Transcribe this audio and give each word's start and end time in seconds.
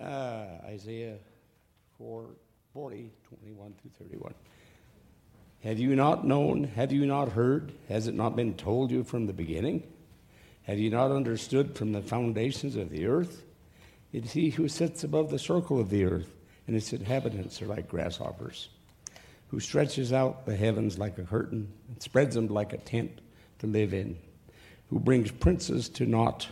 Uh, 0.00 0.46
Isaiah 0.64 1.16
4, 1.98 2.26
40, 2.72 3.12
21 3.28 3.74
through 3.80 3.90
31. 3.98 4.34
Have 5.62 5.78
you 5.78 5.94
not 5.94 6.26
known? 6.26 6.64
Have 6.64 6.92
you 6.92 7.06
not 7.06 7.28
heard? 7.30 7.72
Has 7.88 8.08
it 8.08 8.14
not 8.14 8.34
been 8.34 8.54
told 8.54 8.90
you 8.90 9.04
from 9.04 9.26
the 9.26 9.32
beginning? 9.32 9.84
Have 10.64 10.78
you 10.78 10.90
not 10.90 11.12
understood 11.12 11.76
from 11.76 11.92
the 11.92 12.02
foundations 12.02 12.74
of 12.74 12.90
the 12.90 13.06
earth? 13.06 13.44
It 14.12 14.24
is 14.24 14.32
he 14.32 14.50
who 14.50 14.68
sits 14.68 15.04
above 15.04 15.30
the 15.30 15.38
circle 15.38 15.78
of 15.78 15.90
the 15.90 16.04
earth, 16.04 16.34
and 16.66 16.76
its 16.76 16.92
inhabitants 16.92 17.62
are 17.62 17.66
like 17.66 17.88
grasshoppers, 17.88 18.68
who 19.48 19.60
stretches 19.60 20.12
out 20.12 20.46
the 20.46 20.56
heavens 20.56 20.98
like 20.98 21.18
a 21.18 21.22
curtain 21.22 21.72
and 21.88 22.02
spreads 22.02 22.34
them 22.34 22.48
like 22.48 22.72
a 22.72 22.78
tent 22.78 23.20
to 23.60 23.66
live 23.66 23.94
in, 23.94 24.18
who 24.90 24.98
brings 24.98 25.30
princes 25.30 25.88
to 25.90 26.06
naught 26.06 26.48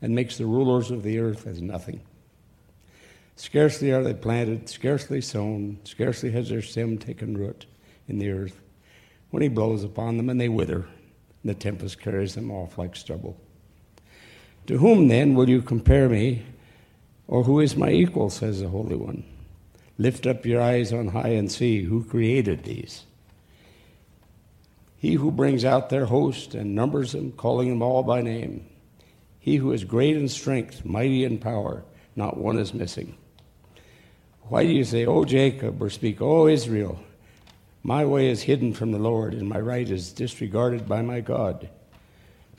and 0.00 0.14
makes 0.14 0.38
the 0.38 0.46
rulers 0.46 0.90
of 0.90 1.02
the 1.02 1.18
earth 1.18 1.46
as 1.46 1.60
nothing. 1.60 2.00
Scarcely 3.36 3.92
are 3.92 4.02
they 4.02 4.14
planted, 4.14 4.68
scarcely 4.68 5.20
sown, 5.20 5.78
scarcely 5.84 6.32
has 6.32 6.48
their 6.48 6.62
stem 6.62 6.98
taken 6.98 7.36
root 7.36 7.66
in 8.08 8.18
the 8.18 8.30
earth. 8.30 8.60
When 9.30 9.42
he 9.42 9.48
blows 9.48 9.84
upon 9.84 10.16
them, 10.16 10.28
and 10.28 10.40
they 10.40 10.48
wither, 10.48 10.86
and 11.42 11.44
the 11.44 11.54
tempest 11.54 12.00
carries 12.00 12.34
them 12.34 12.50
off 12.50 12.78
like 12.78 12.96
stubble. 12.96 13.40
To 14.66 14.78
whom 14.78 15.08
then 15.08 15.34
will 15.34 15.48
you 15.48 15.62
compare 15.62 16.08
me, 16.08 16.42
or 17.28 17.44
who 17.44 17.60
is 17.60 17.76
my 17.76 17.90
equal, 17.90 18.28
says 18.30 18.60
the 18.60 18.68
Holy 18.68 18.96
One? 18.96 19.24
Lift 19.98 20.26
up 20.26 20.46
your 20.46 20.60
eyes 20.60 20.92
on 20.92 21.08
high 21.08 21.30
and 21.30 21.50
see 21.50 21.82
who 21.82 22.04
created 22.04 22.64
these. 22.64 23.04
He 24.96 25.14
who 25.14 25.30
brings 25.30 25.64
out 25.64 25.90
their 25.90 26.06
host 26.06 26.54
and 26.54 26.74
numbers 26.74 27.12
them, 27.12 27.32
calling 27.32 27.68
them 27.68 27.82
all 27.82 28.02
by 28.02 28.20
name. 28.20 28.66
He 29.40 29.56
who 29.56 29.72
is 29.72 29.84
great 29.84 30.16
in 30.16 30.28
strength, 30.28 30.84
mighty 30.84 31.24
in 31.24 31.38
power, 31.38 31.84
not 32.16 32.36
one 32.36 32.58
is 32.58 32.74
missing. 32.74 33.16
Why 34.42 34.64
do 34.64 34.72
you 34.72 34.84
say, 34.84 35.06
O 35.06 35.24
Jacob, 35.24 35.82
or 35.82 35.90
speak, 35.90 36.20
O 36.20 36.48
Israel? 36.48 36.98
My 37.82 38.04
way 38.04 38.28
is 38.28 38.42
hidden 38.42 38.72
from 38.74 38.92
the 38.92 38.98
Lord, 38.98 39.34
and 39.34 39.48
my 39.48 39.60
right 39.60 39.88
is 39.88 40.12
disregarded 40.12 40.88
by 40.88 41.02
my 41.02 41.20
God. 41.20 41.68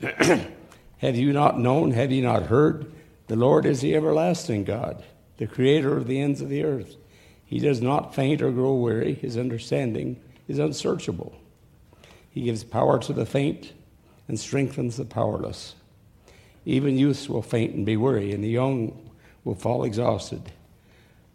have 0.00 1.16
you 1.16 1.32
not 1.32 1.58
known? 1.58 1.90
Have 1.90 2.10
you 2.10 2.22
not 2.22 2.44
heard? 2.44 2.90
The 3.26 3.36
Lord 3.36 3.66
is 3.66 3.80
the 3.80 3.94
everlasting 3.94 4.64
God, 4.64 5.04
the 5.36 5.46
creator 5.46 5.96
of 5.96 6.06
the 6.06 6.20
ends 6.20 6.40
of 6.40 6.48
the 6.48 6.64
earth. 6.64 6.96
He 7.44 7.58
does 7.58 7.80
not 7.80 8.14
faint 8.14 8.42
or 8.42 8.50
grow 8.50 8.74
weary. 8.74 9.14
His 9.14 9.36
understanding 9.36 10.20
is 10.48 10.58
unsearchable. 10.58 11.34
He 12.30 12.42
gives 12.42 12.64
power 12.64 12.98
to 13.00 13.12
the 13.12 13.26
faint 13.26 13.72
and 14.28 14.38
strengthens 14.38 14.96
the 14.96 15.04
powerless. 15.04 15.74
Even 16.64 16.98
youths 16.98 17.28
will 17.28 17.42
faint 17.42 17.74
and 17.74 17.86
be 17.86 17.96
weary, 17.96 18.32
and 18.32 18.44
the 18.44 18.48
young 18.48 19.10
will 19.44 19.54
fall 19.54 19.84
exhausted. 19.84 20.52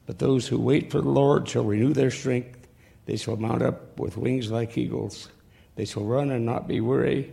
But 0.06 0.20
those 0.20 0.48
who 0.48 0.60
wait 0.60 0.92
for 0.92 1.02
the 1.02 1.10
Lord 1.10 1.50
shall 1.50 1.64
renew 1.64 1.94
their 1.94 2.12
strength. 2.12 2.68
They 3.06 3.18
shall 3.18 3.38
mount 3.38 3.62
up 3.62 4.00
with 4.00 4.18
wings 4.18 4.52
like 4.52 4.78
eagles. 4.78 5.30
They 5.76 5.86
shall 5.86 6.04
run 6.04 6.32
and 6.32 6.46
not 6.46 6.68
be 6.68 6.80
weary. 6.80 7.32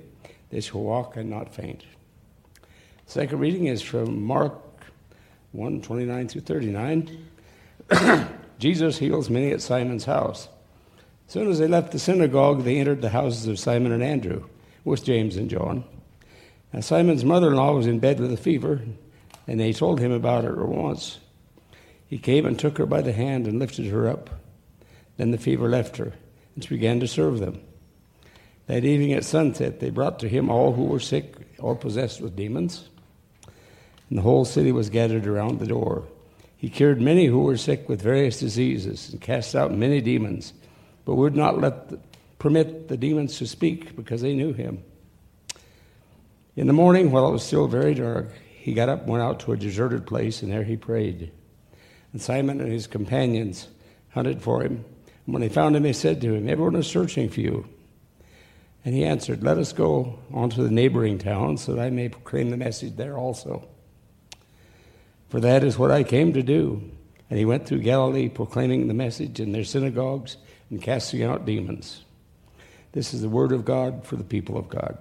They 0.51 0.61
shall 0.61 0.83
walk 0.83 1.17
and 1.17 1.31
not 1.31 1.55
faint. 1.55 1.85
Second 3.07 3.39
reading 3.39 3.67
is 3.67 3.83
from 3.83 4.23
Mark 4.23 4.59
1 5.53 5.83
29 5.83 6.29
through 6.29 6.41
39. 6.41 7.29
Jesus 8.59 8.99
heals 8.99 9.29
many 9.29 9.51
at 9.51 9.61
Simon's 9.61 10.05
house. 10.05 10.49
As 11.27 11.33
soon 11.33 11.51
as 11.51 11.59
they 11.59 11.69
left 11.69 11.93
the 11.93 11.99
synagogue, 11.99 12.65
they 12.65 12.79
entered 12.79 13.03
the 13.03 13.11
houses 13.11 13.47
of 13.47 13.59
Simon 13.59 13.93
and 13.93 14.03
Andrew 14.03 14.45
with 14.85 15.05
James 15.05 15.37
and 15.37 15.51
John. 15.51 15.85
Now, 16.73 16.81
Simon's 16.81 17.25
mother 17.25 17.49
in 17.49 17.57
law 17.57 17.75
was 17.75 17.87
in 17.87 17.99
bed 17.99 18.19
with 18.19 18.33
a 18.33 18.37
fever, 18.37 18.81
and 19.47 19.61
they 19.61 19.73
told 19.73 20.01
him 20.01 20.13
about 20.13 20.45
at 20.45 20.57
once. 20.57 21.19
He 22.07 22.19
came 22.19 22.47
and 22.47 22.59
took 22.59 22.79
her 22.79 22.87
by 22.87 23.03
the 23.03 23.13
hand 23.13 23.47
and 23.47 23.59
lifted 23.59 23.87
her 23.87 24.09
up. 24.09 24.31
Then 25.17 25.31
the 25.31 25.39
fever 25.39 25.69
left 25.69 25.99
her, 25.99 26.13
and 26.55 26.65
she 26.65 26.71
began 26.71 27.01
to 27.01 27.09
serve 27.09 27.41
them. 27.41 27.61
That 28.67 28.85
evening 28.85 29.13
at 29.13 29.25
sunset, 29.25 29.81
they 29.81 29.91
brought 29.91 30.19
to 30.21 30.29
him 30.29 30.49
all 30.49 30.73
who 30.73 30.85
were 30.85 31.01
sick 31.01 31.35
or 31.59 31.77
possessed 31.77 32.21
with 32.21 32.37
demons, 32.37 32.89
and 34.09 34.19
the 34.19 34.23
whole 34.23 34.45
city 34.45 34.73
was 34.73 34.89
gathered 34.89 35.27
around 35.27 35.59
the 35.59 35.67
door. 35.67 36.05
He 36.57 36.69
cured 36.69 37.01
many 37.01 37.27
who 37.27 37.41
were 37.41 37.57
sick 37.57 37.89
with 37.89 38.01
various 38.01 38.39
diseases 38.39 39.11
and 39.11 39.21
cast 39.21 39.55
out 39.55 39.73
many 39.73 40.01
demons, 40.01 40.53
but 41.05 41.17
would 41.17 41.35
not 41.35 41.61
let 41.61 41.89
the, 41.89 41.99
permit 42.39 42.89
the 42.89 42.97
demons 42.97 43.37
to 43.39 43.47
speak 43.47 43.97
because 43.97 44.23
they 44.23 44.35
knew 44.35 44.53
him. 44.53 44.83
In 46.55 46.67
the 46.67 46.75
morning, 46.75 47.11
while 47.11 47.27
it 47.29 47.33
was 47.33 47.43
still 47.43 47.67
very 47.67 47.95
dark, 47.95 48.31
he 48.45 48.75
got 48.75 48.91
up, 48.91 49.07
went 49.07 49.23
out 49.23 49.41
to 49.41 49.53
a 49.53 49.57
deserted 49.57 50.07
place, 50.07 50.43
and 50.43 50.53
there 50.53 50.65
he 50.65 50.77
prayed. 50.77 51.33
And 52.13 52.21
Simon 52.21 52.61
and 52.61 52.71
his 52.71 52.87
companions 52.87 53.69
hunted 54.11 54.43
for 54.43 54.63
him. 54.63 54.85
And 55.25 55.35
when 55.35 55.41
they 55.41 55.49
found 55.49 55.77
him, 55.77 55.83
they 55.83 55.95
said 55.95 56.21
to 56.21 56.35
him, 56.35 56.49
Everyone 56.49 56.77
is 56.77 56.87
searching 56.87 57.31
for 57.31 57.41
you. 57.41 57.67
And 58.85 58.95
he 58.95 59.03
answered, 59.03 59.43
Let 59.43 59.57
us 59.57 59.73
go 59.73 60.19
on 60.31 60.51
to 60.51 60.63
the 60.63 60.71
neighboring 60.71 61.17
towns 61.17 61.63
so 61.63 61.75
that 61.75 61.83
I 61.83 61.89
may 61.89 62.11
proclaim 62.11 62.51
the 62.51 62.59
message 62.59 62.97
there 62.97 63.17
also. 63.17 63.67
For 65.31 65.41
that 65.41 65.65
is 65.65 65.79
what 65.79 65.91
I 65.91 66.03
came 66.03 66.35
to 66.35 66.43
do. 66.43 66.83
And 67.31 67.39
he 67.39 67.47
went 67.47 67.67
through 67.67 67.81
Galilee 67.81 68.29
proclaiming 68.29 68.89
the 68.89 68.95
message 68.95 69.41
in 69.41 69.53
their 69.53 69.65
synagogues 69.65 70.37
and 70.69 70.83
casting 70.83 71.23
out 71.23 71.47
demons. 71.47 72.05
This 72.93 73.15
is 73.15 73.23
the 73.23 73.31
word 73.31 73.53
of 73.53 73.65
God 73.65 74.05
for 74.05 74.17
the 74.17 74.25
people 74.25 74.59
of 74.59 74.69
God. 74.69 74.99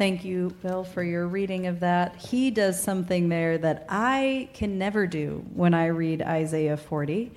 Thank 0.00 0.24
you, 0.24 0.56
Bill, 0.62 0.82
for 0.82 1.02
your 1.02 1.28
reading 1.28 1.66
of 1.66 1.80
that. 1.80 2.16
He 2.16 2.50
does 2.50 2.82
something 2.82 3.28
there 3.28 3.58
that 3.58 3.84
I 3.90 4.48
can 4.54 4.78
never 4.78 5.06
do 5.06 5.44
when 5.52 5.74
I 5.74 5.88
read 5.88 6.22
Isaiah 6.22 6.78
40. 6.78 7.30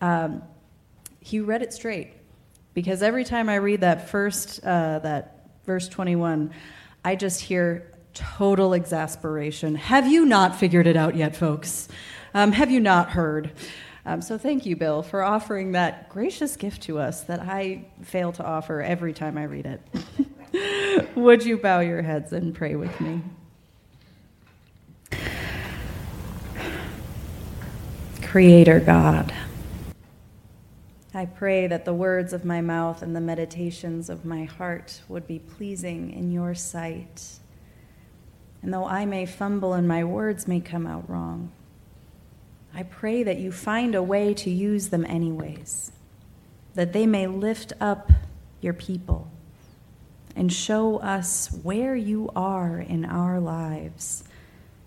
Um, 0.00 0.42
he 1.20 1.40
read 1.40 1.60
it 1.60 1.74
straight 1.74 2.14
because 2.72 3.02
every 3.02 3.24
time 3.24 3.50
I 3.50 3.56
read 3.56 3.82
that 3.82 4.08
first, 4.08 4.64
uh, 4.64 5.00
that 5.00 5.50
verse 5.66 5.86
21, 5.86 6.50
I 7.04 7.14
just 7.14 7.42
hear 7.42 7.92
total 8.14 8.72
exasperation. 8.72 9.74
Have 9.74 10.06
you 10.06 10.24
not 10.24 10.56
figured 10.56 10.86
it 10.86 10.96
out 10.96 11.14
yet, 11.14 11.36
folks? 11.36 11.88
Um, 12.32 12.52
have 12.52 12.70
you 12.70 12.80
not 12.80 13.10
heard? 13.10 13.52
Um, 14.06 14.22
so 14.22 14.38
thank 14.38 14.64
you, 14.64 14.76
Bill, 14.76 15.02
for 15.02 15.22
offering 15.22 15.72
that 15.72 16.08
gracious 16.08 16.56
gift 16.56 16.84
to 16.84 16.98
us 17.00 17.24
that 17.24 17.40
I 17.40 17.84
fail 18.00 18.32
to 18.32 18.44
offer 18.46 18.80
every 18.80 19.12
time 19.12 19.36
I 19.36 19.44
read 19.44 19.66
it. 19.66 19.82
Would 21.14 21.44
you 21.44 21.56
bow 21.56 21.80
your 21.80 22.02
heads 22.02 22.32
and 22.32 22.54
pray 22.54 22.74
with 22.76 23.00
me? 23.00 23.22
Creator 28.22 28.80
God, 28.80 29.32
I 31.14 31.24
pray 31.24 31.66
that 31.66 31.84
the 31.84 31.94
words 31.94 32.32
of 32.32 32.44
my 32.44 32.60
mouth 32.60 33.02
and 33.02 33.16
the 33.16 33.20
meditations 33.20 34.10
of 34.10 34.24
my 34.24 34.44
heart 34.44 35.00
would 35.08 35.26
be 35.26 35.38
pleasing 35.38 36.12
in 36.12 36.30
your 36.30 36.54
sight. 36.54 37.38
And 38.62 38.72
though 38.72 38.84
I 38.84 39.06
may 39.06 39.24
fumble 39.24 39.72
and 39.72 39.88
my 39.88 40.04
words 40.04 40.46
may 40.46 40.60
come 40.60 40.86
out 40.86 41.08
wrong, 41.08 41.50
I 42.74 42.82
pray 42.82 43.22
that 43.22 43.38
you 43.38 43.50
find 43.50 43.94
a 43.94 44.02
way 44.02 44.34
to 44.34 44.50
use 44.50 44.88
them 44.88 45.06
anyways, 45.06 45.90
that 46.74 46.92
they 46.92 47.06
may 47.06 47.26
lift 47.26 47.72
up 47.80 48.12
your 48.60 48.74
people 48.74 49.30
and 50.38 50.52
show 50.52 50.98
us 50.98 51.48
where 51.64 51.96
you 51.96 52.30
are 52.36 52.78
in 52.78 53.04
our 53.04 53.40
lives, 53.40 54.22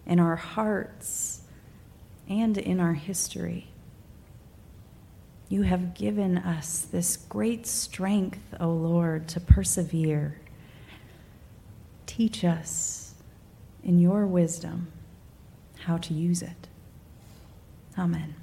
in 0.06 0.18
our 0.18 0.38
hearts, 0.38 1.42
and 2.30 2.58
in 2.58 2.80
our 2.80 2.94
history. 2.94 3.68
You 5.50 5.64
have 5.64 5.94
given 5.94 6.38
us 6.38 6.88
this 6.90 7.18
great 7.18 7.68
strength, 7.68 8.40
O 8.62 8.70
Lord, 8.70 9.28
to 9.28 9.42
persevere. 9.42 10.40
Teach 12.06 12.46
us 12.46 13.14
in 13.84 14.00
your 14.00 14.26
wisdom 14.26 14.88
how 15.80 15.98
to 15.98 16.14
use 16.14 16.42
it. 16.42 16.70
Amen. 18.00 18.36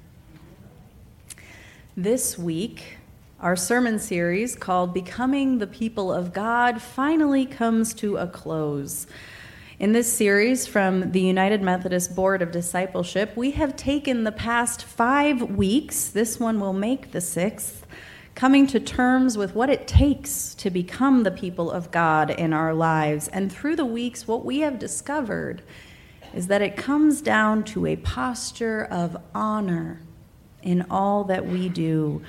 This 1.96 2.36
week, 2.36 2.97
our 3.40 3.54
sermon 3.54 4.00
series 4.00 4.56
called 4.56 4.92
Becoming 4.92 5.58
the 5.58 5.66
People 5.68 6.12
of 6.12 6.32
God 6.32 6.82
finally 6.82 7.46
comes 7.46 7.94
to 7.94 8.16
a 8.16 8.26
close. 8.26 9.06
In 9.78 9.92
this 9.92 10.12
series 10.12 10.66
from 10.66 11.12
the 11.12 11.20
United 11.20 11.62
Methodist 11.62 12.16
Board 12.16 12.42
of 12.42 12.50
Discipleship, 12.50 13.36
we 13.36 13.52
have 13.52 13.76
taken 13.76 14.24
the 14.24 14.32
past 14.32 14.82
five 14.82 15.40
weeks, 15.40 16.08
this 16.08 16.40
one 16.40 16.58
will 16.58 16.72
make 16.72 17.12
the 17.12 17.20
sixth, 17.20 17.86
coming 18.34 18.66
to 18.66 18.80
terms 18.80 19.38
with 19.38 19.54
what 19.54 19.70
it 19.70 19.86
takes 19.86 20.52
to 20.56 20.68
become 20.68 21.22
the 21.22 21.30
people 21.30 21.70
of 21.70 21.92
God 21.92 22.30
in 22.30 22.52
our 22.52 22.74
lives. 22.74 23.28
And 23.28 23.52
through 23.52 23.76
the 23.76 23.84
weeks, 23.84 24.26
what 24.26 24.44
we 24.44 24.60
have 24.60 24.80
discovered 24.80 25.62
is 26.34 26.48
that 26.48 26.60
it 26.60 26.76
comes 26.76 27.22
down 27.22 27.62
to 27.64 27.86
a 27.86 27.94
posture 27.94 28.84
of 28.90 29.16
honor 29.32 30.02
in 30.60 30.84
all 30.90 31.22
that 31.22 31.46
we 31.46 31.68
do. 31.68 32.20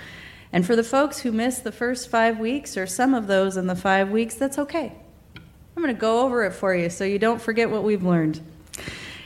And 0.52 0.66
for 0.66 0.76
the 0.76 0.84
folks 0.84 1.20
who 1.20 1.32
missed 1.32 1.64
the 1.64 1.72
first 1.72 2.10
five 2.10 2.40
weeks 2.40 2.76
or 2.76 2.88
some 2.88 3.14
of 3.14 3.28
those 3.28 3.56
in 3.56 3.68
the 3.68 3.76
five 3.76 4.10
weeks, 4.10 4.36
that's 4.36 4.58
okay. 4.58 4.94
I'm 5.36 5.84
going 5.84 5.94
to 5.96 6.00
go 6.00 6.22
over 6.22 6.44
it 6.44 6.52
for 6.52 6.76
you 6.76 6.90
so 6.90 7.04
you 7.04 7.20
don't 7.20 7.42
forget 7.42 7.70
what 7.70 7.84
we've 7.84 8.04
learned. 8.04 8.42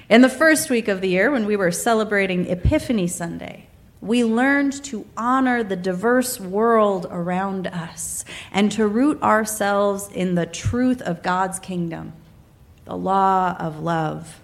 In 0.10 0.22
the 0.22 0.30
first 0.30 0.70
week 0.70 0.88
of 0.88 1.02
the 1.02 1.10
year, 1.10 1.32
when 1.32 1.46
we 1.46 1.56
were 1.56 1.72
celebrating 1.72 2.48
Epiphany 2.48 3.08
Sunday, 3.08 3.68
we 4.02 4.26
learned 4.26 4.84
to 4.84 5.08
honor 5.16 5.64
the 5.64 5.78
diverse 5.78 6.40
world 6.40 7.08
around 7.10 7.68
us 7.68 8.26
and 8.52 8.70
to 8.74 8.86
root 8.86 9.22
ourselves 9.24 10.10
in 10.14 10.36
the 10.36 10.46
truth 10.46 11.02
of 11.02 11.24
God's 11.24 11.58
kingdom, 11.58 12.12
the 12.84 12.98
law 12.98 13.56
of 13.58 13.80
love. 13.80 14.42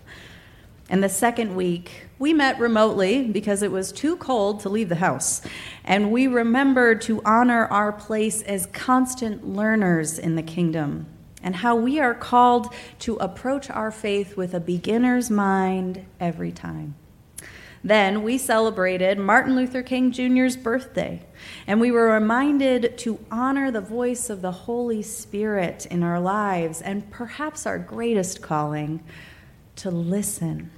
And 0.89 1.03
the 1.03 1.09
second 1.09 1.55
week, 1.55 2.07
we 2.19 2.33
met 2.33 2.59
remotely 2.59 3.23
because 3.23 3.63
it 3.63 3.71
was 3.71 3.93
too 3.93 4.17
cold 4.17 4.59
to 4.59 4.69
leave 4.69 4.89
the 4.89 4.95
house. 4.95 5.41
And 5.85 6.11
we 6.11 6.27
remembered 6.27 7.01
to 7.03 7.21
honor 7.23 7.65
our 7.67 7.93
place 7.93 8.41
as 8.41 8.67
constant 8.67 9.47
learners 9.47 10.19
in 10.19 10.35
the 10.35 10.43
kingdom 10.43 11.07
and 11.41 11.55
how 11.55 11.75
we 11.75 11.99
are 11.99 12.13
called 12.13 12.73
to 12.99 13.15
approach 13.15 13.69
our 13.69 13.91
faith 13.91 14.35
with 14.35 14.53
a 14.53 14.59
beginner's 14.59 15.31
mind 15.31 16.05
every 16.19 16.51
time. 16.51 16.95
Then 17.81 18.23
we 18.23 18.37
celebrated 18.37 19.17
Martin 19.17 19.55
Luther 19.55 19.81
King 19.81 20.11
Jr.'s 20.11 20.57
birthday, 20.57 21.21
and 21.65 21.79
we 21.79 21.91
were 21.91 22.11
reminded 22.11 22.97
to 22.97 23.19
honor 23.31 23.71
the 23.71 23.79
voice 23.79 24.29
of 24.29 24.41
the 24.41 24.51
Holy 24.51 25.01
Spirit 25.01 25.85
in 25.85 26.03
our 26.03 26.19
lives, 26.19 26.81
and 26.81 27.09
perhaps 27.09 27.65
our 27.65 27.79
greatest 27.79 28.41
calling, 28.41 29.01
to 29.77 29.89
listen. 29.89 30.71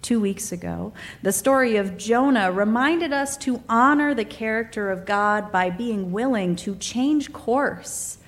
Two 0.00 0.20
weeks 0.20 0.52
ago, 0.52 0.92
the 1.22 1.32
story 1.32 1.76
of 1.76 1.98
Jonah 1.98 2.52
reminded 2.52 3.12
us 3.12 3.36
to 3.38 3.62
honor 3.68 4.14
the 4.14 4.24
character 4.24 4.90
of 4.90 5.04
God 5.04 5.50
by 5.50 5.70
being 5.70 6.12
willing 6.12 6.56
to 6.56 6.76
change 6.76 7.32
course 7.32 8.18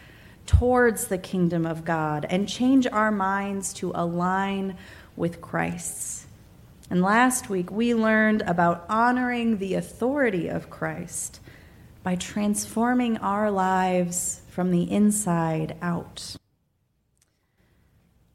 towards 0.47 1.07
the 1.07 1.19
kingdom 1.19 1.65
of 1.65 1.85
God 1.85 2.27
and 2.29 2.49
change 2.49 2.87
our 2.89 3.13
minds 3.13 3.73
to 3.75 3.93
align 3.95 4.77
with 5.17 5.41
Christ's. 5.41 6.27
And 6.91 7.03
last 7.03 7.49
week, 7.49 7.71
we 7.71 7.95
learned 7.95 8.43
about 8.43 8.85
honoring 8.89 9.59
the 9.59 9.75
authority 9.75 10.49
of 10.49 10.69
Christ 10.69 11.41
by 12.03 12.17
transforming 12.17 13.17
our 13.19 13.49
lives 13.49 14.41
from 14.49 14.73
the 14.73 14.91
inside 14.91 15.77
out. 15.81 16.35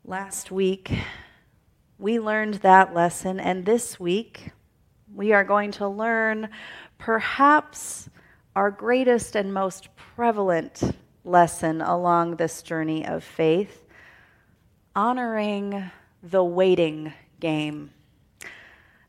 Last 0.06 0.52
week, 0.52 0.92
we 1.98 2.20
learned 2.20 2.56
that 2.56 2.94
lesson, 2.94 3.40
and 3.40 3.66
this 3.66 4.00
week, 4.00 4.52
we 5.14 5.32
are 5.32 5.44
going 5.44 5.72
to 5.72 5.88
learn 5.88 6.50
perhaps 6.98 8.10
our 8.56 8.72
greatest 8.72 9.36
and 9.36 9.54
most 9.54 9.90
prevalent 9.96 10.82
lesson 11.24 11.82
along 11.82 12.36
this 12.36 12.62
journey 12.62 13.06
of 13.06 13.24
faith 13.24 13.86
honoring 14.96 15.92
the 16.24 16.44
waiting 16.44 17.14
game. 17.40 17.92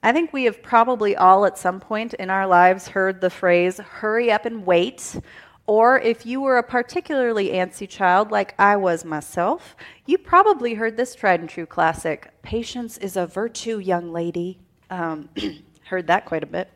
I 0.02 0.12
think 0.12 0.32
we 0.32 0.44
have 0.44 0.62
probably 0.62 1.16
all 1.16 1.46
at 1.46 1.58
some 1.58 1.80
point 1.80 2.14
in 2.14 2.30
our 2.30 2.46
lives 2.46 2.88
heard 2.88 3.20
the 3.20 3.30
phrase, 3.30 3.78
hurry 3.78 4.30
up 4.30 4.46
and 4.46 4.66
wait. 4.66 5.16
Or 5.66 5.98
if 5.98 6.24
you 6.24 6.40
were 6.40 6.58
a 6.58 6.62
particularly 6.62 7.48
antsy 7.48 7.88
child 7.88 8.30
like 8.30 8.54
I 8.58 8.76
was 8.76 9.04
myself, 9.04 9.74
you 10.06 10.16
probably 10.16 10.74
heard 10.74 10.96
this 10.96 11.14
tried 11.14 11.40
and 11.40 11.48
true 11.48 11.66
classic, 11.66 12.30
patience 12.42 12.98
is 12.98 13.16
a 13.16 13.26
virtue, 13.26 13.78
young 13.78 14.12
lady. 14.12 14.58
Um, 14.90 15.28
heard 15.84 16.06
that 16.06 16.24
quite 16.24 16.42
a 16.42 16.46
bit. 16.46 16.70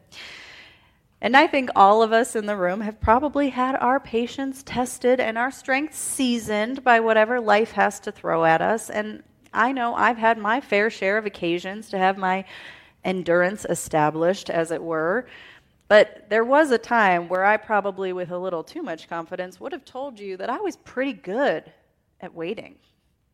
And 1.20 1.36
I 1.36 1.46
think 1.46 1.70
all 1.76 2.02
of 2.02 2.12
us 2.12 2.34
in 2.34 2.46
the 2.46 2.56
room 2.56 2.80
have 2.80 3.00
probably 3.00 3.50
had 3.50 3.76
our 3.76 4.00
patience 4.00 4.62
tested 4.64 5.20
and 5.20 5.36
our 5.36 5.50
strength 5.50 5.94
seasoned 5.94 6.82
by 6.82 7.00
whatever 7.00 7.40
life 7.40 7.72
has 7.72 8.00
to 8.00 8.12
throw 8.12 8.44
at 8.44 8.62
us. 8.62 8.88
And 8.88 9.22
I 9.52 9.72
know 9.72 9.94
I've 9.94 10.16
had 10.16 10.38
my 10.38 10.60
fair 10.60 10.88
share 10.88 11.18
of 11.18 11.26
occasions 11.26 11.90
to 11.90 11.98
have 11.98 12.16
my 12.16 12.44
endurance 13.04 13.66
established, 13.68 14.48
as 14.48 14.70
it 14.70 14.82
were. 14.82 15.26
But 15.90 16.30
there 16.30 16.44
was 16.44 16.70
a 16.70 16.78
time 16.78 17.28
where 17.28 17.44
I 17.44 17.56
probably, 17.56 18.12
with 18.12 18.30
a 18.30 18.38
little 18.38 18.62
too 18.62 18.80
much 18.80 19.08
confidence, 19.08 19.58
would 19.58 19.72
have 19.72 19.84
told 19.84 20.20
you 20.20 20.36
that 20.36 20.48
I 20.48 20.58
was 20.58 20.76
pretty 20.76 21.12
good 21.12 21.64
at 22.20 22.32
waiting. 22.32 22.76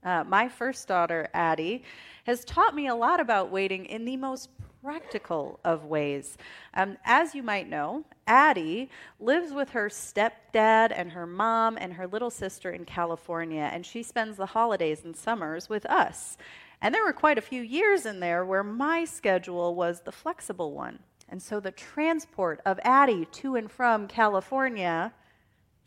Uh, 0.03 0.25
my 0.25 0.49
first 0.49 0.89
daughter, 0.89 1.29
Addie, 1.35 1.85
has 2.25 2.47
taught 2.47 2.75
me 2.75 2.87
a 2.87 2.95
lot 2.95 3.21
about 3.21 3.51
waiting 3.51 3.85
in 3.85 4.07
the 4.07 4.17
most 4.17 4.49
practical 4.83 5.61
of 5.67 5.85
ways. 5.85 6.39
Um, 6.73 6.97
as 7.05 7.35
you 7.35 7.43
might 7.43 7.69
know, 7.69 8.07
Addie 8.27 8.89
lives 9.21 9.53
with 9.53 9.69
her 9.73 9.91
stepdad 9.91 10.95
and 10.97 11.11
her 11.13 11.27
mom 11.27 11.77
and 11.79 11.93
her 11.93 12.07
little 12.07 12.31
sister 12.31 12.71
in 12.71 12.87
California, 12.87 13.69
and 13.71 13.85
she 13.85 14.03
spends 14.03 14.39
the 14.39 14.47
holidays 14.47 15.05
and 15.05 15.15
summers 15.15 15.69
with 15.69 15.85
us. 15.85 16.39
And 16.81 16.95
there 16.95 17.05
were 17.05 17.13
quite 17.13 17.37
a 17.37 17.43
few 17.43 17.61
years 17.61 18.07
in 18.07 18.21
there 18.21 18.47
where 18.47 18.65
my 18.65 19.05
schedule 19.05 19.75
was 19.75 20.01
the 20.01 20.13
flexible 20.13 20.73
one. 20.73 21.01
And 21.29 21.43
so 21.43 21.61
the 21.61 21.73
transport 21.73 22.61
of 22.65 22.79
Addie 22.83 23.27
to 23.33 23.57
and 23.57 23.71
from 23.71 24.07
California 24.07 25.13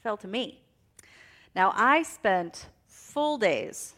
fell 0.01 0.17
to 0.17 0.27
me. 0.27 0.61
Now, 1.55 1.73
I 1.75 2.03
spent 2.03 2.67
full 2.87 3.37
days, 3.37 3.95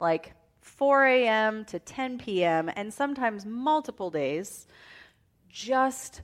like 0.00 0.34
4 0.60 1.06
a.m. 1.06 1.64
to 1.66 1.78
10 1.78 2.18
p.m., 2.18 2.70
and 2.76 2.92
sometimes 2.92 3.44
multiple 3.44 4.10
days, 4.10 4.66
just 5.48 6.22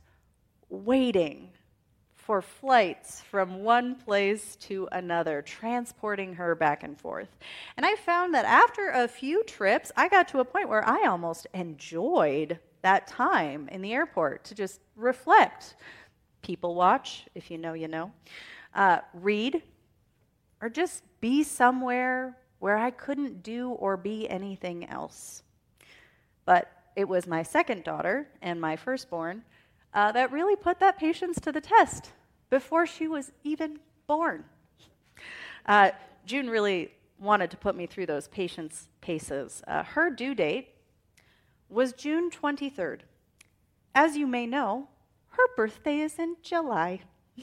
waiting 0.68 1.50
for 2.14 2.40
flights 2.40 3.20
from 3.20 3.62
one 3.62 3.94
place 3.94 4.56
to 4.56 4.88
another, 4.92 5.42
transporting 5.42 6.34
her 6.34 6.54
back 6.54 6.82
and 6.82 6.98
forth. 6.98 7.36
And 7.76 7.84
I 7.84 7.96
found 7.96 8.32
that 8.34 8.46
after 8.46 8.88
a 8.88 9.08
few 9.08 9.42
trips, 9.44 9.92
I 9.96 10.08
got 10.08 10.28
to 10.28 10.40
a 10.40 10.44
point 10.44 10.68
where 10.68 10.86
I 10.88 11.06
almost 11.06 11.46
enjoyed 11.52 12.58
that 12.84 13.06
time 13.06 13.66
in 13.72 13.80
the 13.80 13.94
airport 13.94 14.44
to 14.44 14.54
just 14.54 14.78
reflect, 14.94 15.74
people 16.42 16.74
watch, 16.74 17.24
if 17.34 17.50
you 17.50 17.56
know, 17.56 17.72
you 17.72 17.88
know, 17.88 18.12
uh, 18.74 18.98
read, 19.14 19.62
or 20.60 20.68
just 20.68 21.02
be 21.22 21.42
somewhere 21.42 22.36
where 22.58 22.76
I 22.76 22.90
couldn't 22.90 23.42
do 23.42 23.70
or 23.70 23.96
be 23.96 24.28
anything 24.28 24.86
else. 24.86 25.42
But 26.44 26.70
it 26.94 27.08
was 27.08 27.26
my 27.26 27.42
second 27.42 27.84
daughter 27.84 28.28
and 28.42 28.60
my 28.60 28.76
firstborn 28.76 29.44
uh, 29.94 30.12
that 30.12 30.30
really 30.30 30.54
put 30.54 30.78
that 30.80 30.98
patience 30.98 31.40
to 31.40 31.52
the 31.52 31.62
test 31.62 32.12
before 32.50 32.86
she 32.86 33.08
was 33.08 33.32
even 33.44 33.78
born. 34.06 34.44
Uh, 35.64 35.90
June 36.26 36.50
really 36.50 36.90
wanted 37.18 37.50
to 37.50 37.56
put 37.56 37.74
me 37.74 37.86
through 37.86 38.04
those 38.04 38.28
patience 38.28 38.88
paces. 39.00 39.62
Uh, 39.66 39.82
her 39.84 40.10
due 40.10 40.34
date 40.34 40.73
was 41.74 41.92
June 41.92 42.30
23rd. 42.30 43.00
As 43.94 44.16
you 44.16 44.26
may 44.26 44.46
know, 44.46 44.88
her 45.30 45.48
birthday 45.56 45.98
is 45.98 46.18
in 46.18 46.36
July. 46.40 47.00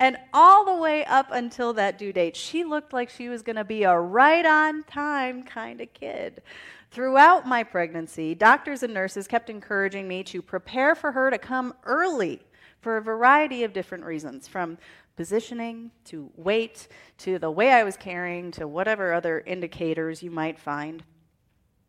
and 0.00 0.16
all 0.34 0.64
the 0.64 0.74
way 0.74 1.04
up 1.04 1.28
until 1.30 1.72
that 1.74 1.98
due 1.98 2.12
date, 2.12 2.36
she 2.36 2.64
looked 2.64 2.92
like 2.92 3.08
she 3.08 3.28
was 3.28 3.42
going 3.42 3.56
to 3.56 3.64
be 3.64 3.84
a 3.84 3.96
right 3.96 4.44
on 4.44 4.82
time 4.84 5.44
kind 5.44 5.80
of 5.80 5.92
kid. 5.94 6.42
Throughout 6.90 7.46
my 7.46 7.62
pregnancy, 7.62 8.34
doctors 8.34 8.82
and 8.82 8.92
nurses 8.92 9.28
kept 9.28 9.50
encouraging 9.50 10.08
me 10.08 10.24
to 10.24 10.42
prepare 10.42 10.96
for 10.96 11.12
her 11.12 11.30
to 11.30 11.38
come 11.38 11.74
early 11.84 12.40
for 12.80 12.96
a 12.96 13.02
variety 13.02 13.62
of 13.62 13.72
different 13.72 14.04
reasons 14.04 14.48
from 14.48 14.78
positioning 15.16 15.92
to 16.06 16.30
weight 16.36 16.88
to 17.18 17.38
the 17.38 17.50
way 17.50 17.70
I 17.70 17.84
was 17.84 17.96
carrying 17.96 18.50
to 18.52 18.66
whatever 18.66 19.12
other 19.12 19.40
indicators 19.40 20.22
you 20.22 20.30
might 20.30 20.58
find. 20.58 21.04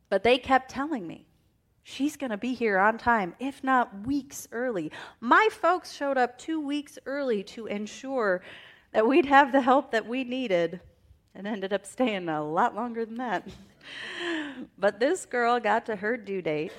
But 0.09 0.23
they 0.23 0.37
kept 0.37 0.69
telling 0.69 1.07
me, 1.07 1.28
She's 1.91 2.17
going 2.17 2.29
to 2.29 2.37
be 2.37 2.53
here 2.53 2.77
on 2.77 2.99
time, 2.99 3.33
if 3.39 3.63
not 3.63 4.05
weeks 4.05 4.47
early. 4.51 4.91
My 5.21 5.49
folks 5.51 5.91
showed 5.91 6.19
up 6.19 6.37
two 6.37 6.61
weeks 6.61 6.99
early 7.07 7.41
to 7.45 7.65
ensure 7.65 8.43
that 8.91 9.07
we'd 9.07 9.25
have 9.25 9.51
the 9.51 9.61
help 9.61 9.89
that 9.89 10.07
we 10.07 10.23
needed 10.23 10.81
and 11.33 11.47
ended 11.47 11.73
up 11.73 11.87
staying 11.87 12.29
a 12.29 12.43
lot 12.43 12.75
longer 12.75 13.05
than 13.05 13.15
that. 13.15 13.47
but 14.77 14.99
this 14.99 15.25
girl 15.25 15.59
got 15.59 15.87
to 15.87 15.95
her 15.95 16.15
due 16.15 16.43
date 16.43 16.71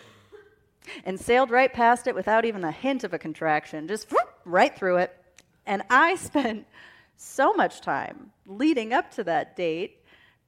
and 1.05 1.19
sailed 1.19 1.51
right 1.51 1.73
past 1.73 2.07
it 2.07 2.15
without 2.15 2.45
even 2.45 2.63
a 2.63 2.71
hint 2.71 3.03
of 3.03 3.13
a 3.13 3.19
contraction, 3.19 3.89
just 3.89 4.13
whoop, 4.13 4.33
right 4.45 4.77
through 4.77 4.99
it. 4.99 5.13
And 5.67 5.83
I 5.91 6.15
spent 6.15 6.69
so 7.17 7.53
much 7.53 7.81
time 7.81 8.31
leading 8.47 8.93
up 8.93 9.11
to 9.17 9.25
that 9.25 9.57
date 9.57 10.00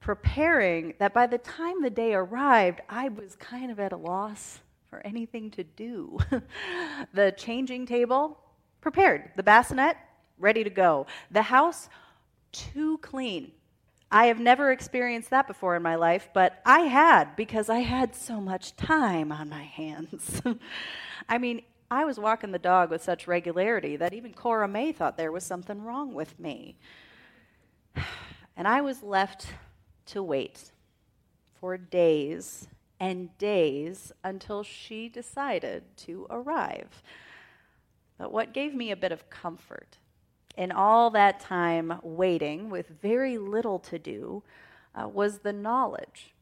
preparing 0.03 0.93
that 0.99 1.13
by 1.13 1.25
the 1.25 1.37
time 1.37 1.81
the 1.81 1.89
day 1.89 2.13
arrived, 2.13 2.81
I 2.89 3.07
was 3.07 3.37
kind 3.37 3.71
of 3.71 3.79
at 3.79 3.93
a 3.93 3.97
loss 3.97 4.59
for 4.89 4.99
anything 5.07 5.49
to 5.51 5.63
do. 5.63 6.19
the 7.13 7.33
changing 7.37 7.85
table, 7.85 8.37
prepared. 8.81 9.31
The 9.37 9.43
bassinet, 9.43 9.95
ready 10.37 10.65
to 10.65 10.69
go. 10.69 11.07
The 11.31 11.43
house, 11.43 11.87
too 12.51 12.97
clean. 12.97 13.53
I 14.11 14.25
have 14.25 14.41
never 14.41 14.73
experienced 14.73 15.29
that 15.29 15.47
before 15.47 15.77
in 15.77 15.81
my 15.81 15.95
life, 15.95 16.27
but 16.33 16.61
I 16.65 16.81
had 16.81 17.37
because 17.37 17.69
I 17.69 17.79
had 17.79 18.13
so 18.13 18.41
much 18.41 18.75
time 18.75 19.31
on 19.31 19.47
my 19.47 19.63
hands. 19.63 20.41
I 21.29 21.37
mean, 21.37 21.61
I 21.89 22.03
was 22.03 22.19
walking 22.19 22.51
the 22.51 22.59
dog 22.59 22.91
with 22.91 23.01
such 23.01 23.25
regularity 23.25 23.95
that 23.95 24.13
even 24.13 24.33
Cora 24.33 24.67
May 24.67 24.91
thought 24.91 25.15
there 25.15 25.31
was 25.31 25.45
something 25.45 25.81
wrong 25.81 26.13
with 26.13 26.37
me. 26.37 26.77
And 28.55 28.67
I 28.67 28.81
was 28.81 29.01
left 29.01 29.47
to 30.07 30.23
wait 30.23 30.71
for 31.59 31.77
days 31.77 32.67
and 32.99 33.37
days 33.37 34.11
until 34.23 34.63
she 34.63 35.09
decided 35.09 35.83
to 35.97 36.27
arrive. 36.29 37.01
But 38.17 38.31
what 38.31 38.53
gave 38.53 38.73
me 38.73 38.91
a 38.91 38.95
bit 38.95 39.11
of 39.11 39.29
comfort 39.29 39.97
in 40.55 40.71
all 40.71 41.09
that 41.11 41.39
time 41.39 41.99
waiting 42.03 42.69
with 42.69 42.87
very 43.01 43.37
little 43.37 43.79
to 43.79 43.99
do 43.99 44.43
uh, 44.95 45.07
was 45.07 45.39
the 45.39 45.53
knowledge 45.53 46.33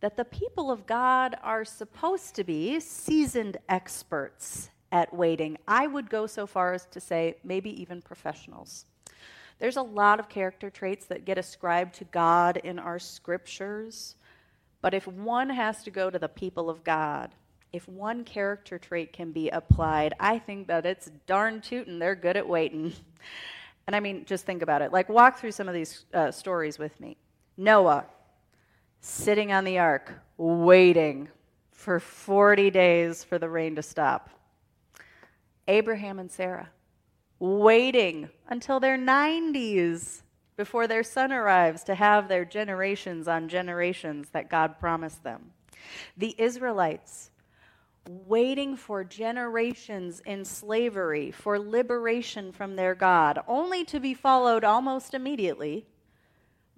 that 0.00 0.16
the 0.16 0.24
people 0.24 0.70
of 0.70 0.86
God 0.86 1.36
are 1.42 1.64
supposed 1.64 2.34
to 2.34 2.44
be 2.44 2.80
seasoned 2.80 3.56
experts 3.68 4.70
at 4.90 5.14
waiting. 5.14 5.56
I 5.66 5.86
would 5.86 6.10
go 6.10 6.26
so 6.26 6.46
far 6.46 6.74
as 6.74 6.86
to 6.86 7.00
say 7.00 7.36
maybe 7.44 7.80
even 7.80 8.02
professionals. 8.02 8.84
There's 9.62 9.76
a 9.76 9.82
lot 9.82 10.18
of 10.18 10.28
character 10.28 10.70
traits 10.70 11.06
that 11.06 11.24
get 11.24 11.38
ascribed 11.38 11.94
to 11.94 12.04
God 12.06 12.56
in 12.56 12.80
our 12.80 12.98
scriptures, 12.98 14.16
but 14.80 14.92
if 14.92 15.06
one 15.06 15.48
has 15.50 15.84
to 15.84 15.90
go 15.92 16.10
to 16.10 16.18
the 16.18 16.28
people 16.28 16.68
of 16.68 16.82
God, 16.82 17.30
if 17.72 17.86
one 17.86 18.24
character 18.24 18.76
trait 18.76 19.12
can 19.12 19.30
be 19.30 19.50
applied, 19.50 20.14
I 20.18 20.40
think 20.40 20.66
that 20.66 20.84
it's 20.84 21.12
darn 21.28 21.60
tootin' 21.60 22.00
they're 22.00 22.16
good 22.16 22.36
at 22.36 22.48
waiting. 22.48 22.92
And 23.86 23.96
I 23.96 24.00
mean, 24.00 24.24
just 24.24 24.46
think 24.46 24.62
about 24.62 24.80
it. 24.80 24.92
Like, 24.92 25.08
walk 25.08 25.40
through 25.40 25.50
some 25.50 25.66
of 25.68 25.74
these 25.74 26.04
uh, 26.14 26.30
stories 26.30 26.78
with 26.78 27.00
me. 27.00 27.16
Noah, 27.56 28.06
sitting 29.00 29.52
on 29.52 29.64
the 29.64 29.80
ark, 29.80 30.12
waiting 30.36 31.28
for 31.72 31.98
40 31.98 32.70
days 32.70 33.24
for 33.24 33.40
the 33.40 33.48
rain 33.48 33.74
to 33.74 33.82
stop. 33.82 34.30
Abraham 35.66 36.20
and 36.20 36.30
Sarah, 36.30 36.70
waiting 37.42 38.28
until 38.48 38.78
their 38.78 38.96
90s 38.96 40.22
before 40.56 40.86
their 40.86 41.02
son 41.02 41.32
arrives 41.32 41.82
to 41.82 41.92
have 41.92 42.28
their 42.28 42.44
generations 42.44 43.26
on 43.26 43.48
generations 43.48 44.28
that 44.30 44.48
God 44.48 44.78
promised 44.78 45.24
them. 45.24 45.50
The 46.16 46.36
Israelites, 46.38 47.32
waiting 48.08 48.76
for 48.76 49.02
generations 49.02 50.22
in 50.24 50.44
slavery 50.44 51.32
for 51.32 51.58
liberation 51.58 52.52
from 52.52 52.76
their 52.76 52.94
God, 52.94 53.40
only 53.48 53.84
to 53.86 53.98
be 53.98 54.14
followed 54.14 54.62
almost 54.62 55.12
immediately 55.12 55.84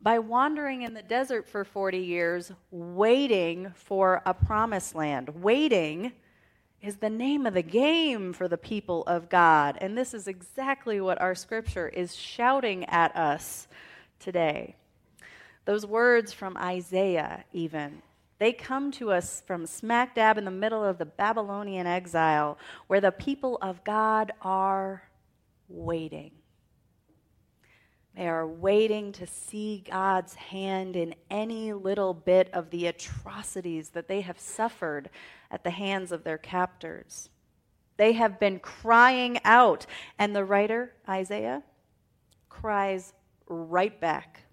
by 0.01 0.19
wandering 0.19 0.81
in 0.81 0.95
the 0.95 1.03
desert 1.03 1.47
for 1.47 1.65
40 1.65 1.99
years, 1.99 2.53
waiting 2.71 3.71
for 3.75 4.23
a 4.25 4.33
promised 4.33 4.95
land. 4.95 5.29
Waiting 5.43 6.13
is 6.85 6.97
the 6.97 7.09
name 7.09 7.47
of 7.47 7.55
the 7.55 7.63
game 7.63 8.35
for 8.35 8.47
the 8.47 8.59
people 8.59 9.05
of 9.05 9.31
God. 9.31 9.79
And 9.81 9.97
this 9.97 10.13
is 10.13 10.29
exactly 10.29 11.01
what 11.01 11.19
our 11.19 11.35
scripture 11.35 11.89
is 11.89 12.15
shouting 12.15 12.85
at 12.85 13.17
us 13.17 13.69
today. 14.21 14.77
Those 15.65 15.87
words 15.87 16.35
from 16.35 16.59
Isaiah, 16.59 17.47
even, 17.55 18.03
they 18.39 18.53
come 18.53 18.91
to 18.93 19.13
us 19.13 19.43
from 19.47 19.65
smack 19.65 20.15
dab 20.15 20.37
in 20.37 20.45
the 20.45 20.51
middle 20.51 20.85
of 20.85 20.99
the 20.99 21.07
Babylonian 21.07 21.87
exile, 21.87 22.59
where 22.87 23.01
the 23.01 23.13
people 23.13 23.57
of 23.63 23.83
God 23.85 24.33
are 24.43 25.05
waiting. 25.71 26.33
They 28.17 28.29
are 28.29 28.47
waiting 28.47 29.11
to 29.13 29.27
see 29.27 29.85
God's 29.91 30.35
hand 30.35 30.95
in 30.95 31.17
any 31.31 31.73
little 31.73 32.15
bit 32.15 32.49
of 32.53 32.71
the 32.71 32.87
atrocities 32.87 33.91
that 33.91 34.07
they 34.07 34.21
have 34.21 34.39
suffered 34.39 35.11
at 35.51 35.65
the 35.65 35.71
hands 35.71 36.13
of 36.13 36.23
their 36.23 36.39
captors. 36.39 37.29
They 37.97 38.13
have 38.13 38.39
been 38.39 38.61
crying 38.61 39.41
out, 39.45 39.87
and 40.19 40.35
the 40.35 40.45
writer, 40.45 40.93
Isaiah, 41.09 41.63
cries 42.49 43.13
right 43.49 44.01
back 44.01 44.45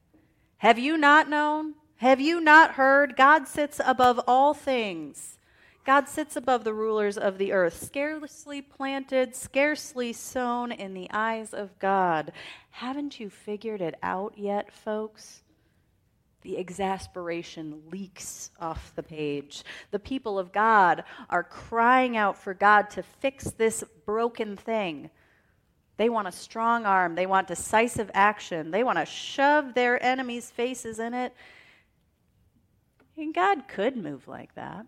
Have 0.58 0.80
you 0.80 0.98
not 0.98 1.30
known? 1.30 1.76
Have 1.98 2.20
you 2.20 2.42
not 2.42 2.72
heard? 2.72 3.16
God 3.16 3.48
sits 3.48 3.80
above 3.86 4.20
all 4.28 4.56
things. 4.56 5.38
God 5.86 6.08
sits 6.08 6.36
above 6.36 6.64
the 6.64 6.74
rulers 6.74 7.18
of 7.18 7.38
the 7.38 7.52
earth, 7.52 7.82
scarcely 7.84 8.62
planted, 8.62 9.36
scarcely 9.36 10.14
sown 10.14 10.72
in 10.72 10.94
the 10.94 11.10
eyes 11.12 11.54
of 11.54 11.78
God. 11.80 12.32
Haven't 12.70 13.20
you 13.20 13.30
figured 13.30 13.82
it 13.82 13.96
out 14.04 14.38
yet, 14.38 14.72
folks? 14.72 15.42
The 16.44 16.58
exasperation 16.58 17.84
leaks 17.92 18.52
off 18.60 18.94
the 18.96 19.04
page. 19.04 19.64
The 19.92 20.00
people 20.00 20.40
of 20.40 20.52
God 20.52 21.04
are 21.30 21.44
crying 21.44 22.18
out 22.18 22.38
for 22.38 22.54
God 22.54 22.90
to 22.92 23.04
fix 23.04 23.52
this 23.52 23.84
broken 24.06 24.58
thing. 24.58 25.10
They 25.98 26.10
want 26.10 26.28
a 26.28 26.32
strong 26.32 26.86
arm. 26.86 27.16
They 27.16 27.28
want 27.28 27.48
decisive 27.48 28.10
action. 28.14 28.72
They 28.72 28.84
want 28.84 28.98
to 28.98 29.06
shove 29.06 29.74
their 29.74 30.04
enemies' 30.04 30.50
faces 30.50 31.00
in 31.00 31.14
it 31.14 31.34
and 33.18 33.34
God 33.34 33.68
could 33.68 33.96
move 33.96 34.28
like 34.28 34.56
that. 34.56 34.86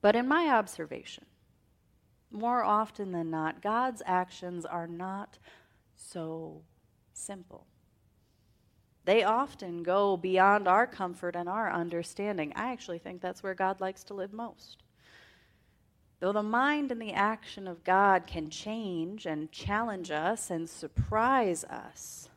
But 0.00 0.16
in 0.16 0.28
my 0.28 0.48
observation, 0.50 1.24
more 2.30 2.62
often 2.62 3.12
than 3.12 3.30
not, 3.30 3.62
God's 3.62 4.02
actions 4.04 4.64
are 4.64 4.86
not 4.86 5.38
so 5.94 6.62
simple. 7.12 7.66
They 9.04 9.22
often 9.22 9.82
go 9.82 10.16
beyond 10.16 10.66
our 10.66 10.86
comfort 10.86 11.36
and 11.36 11.48
our 11.48 11.72
understanding. 11.72 12.52
I 12.56 12.72
actually 12.72 12.98
think 12.98 13.20
that's 13.20 13.42
where 13.42 13.54
God 13.54 13.80
likes 13.80 14.02
to 14.04 14.14
live 14.14 14.32
most. 14.32 14.82
Though 16.18 16.32
the 16.32 16.42
mind 16.42 16.90
and 16.90 17.00
the 17.00 17.12
action 17.12 17.68
of 17.68 17.84
God 17.84 18.26
can 18.26 18.50
change 18.50 19.26
and 19.26 19.52
challenge 19.52 20.10
us 20.10 20.50
and 20.50 20.68
surprise 20.68 21.62
us, 21.64 22.28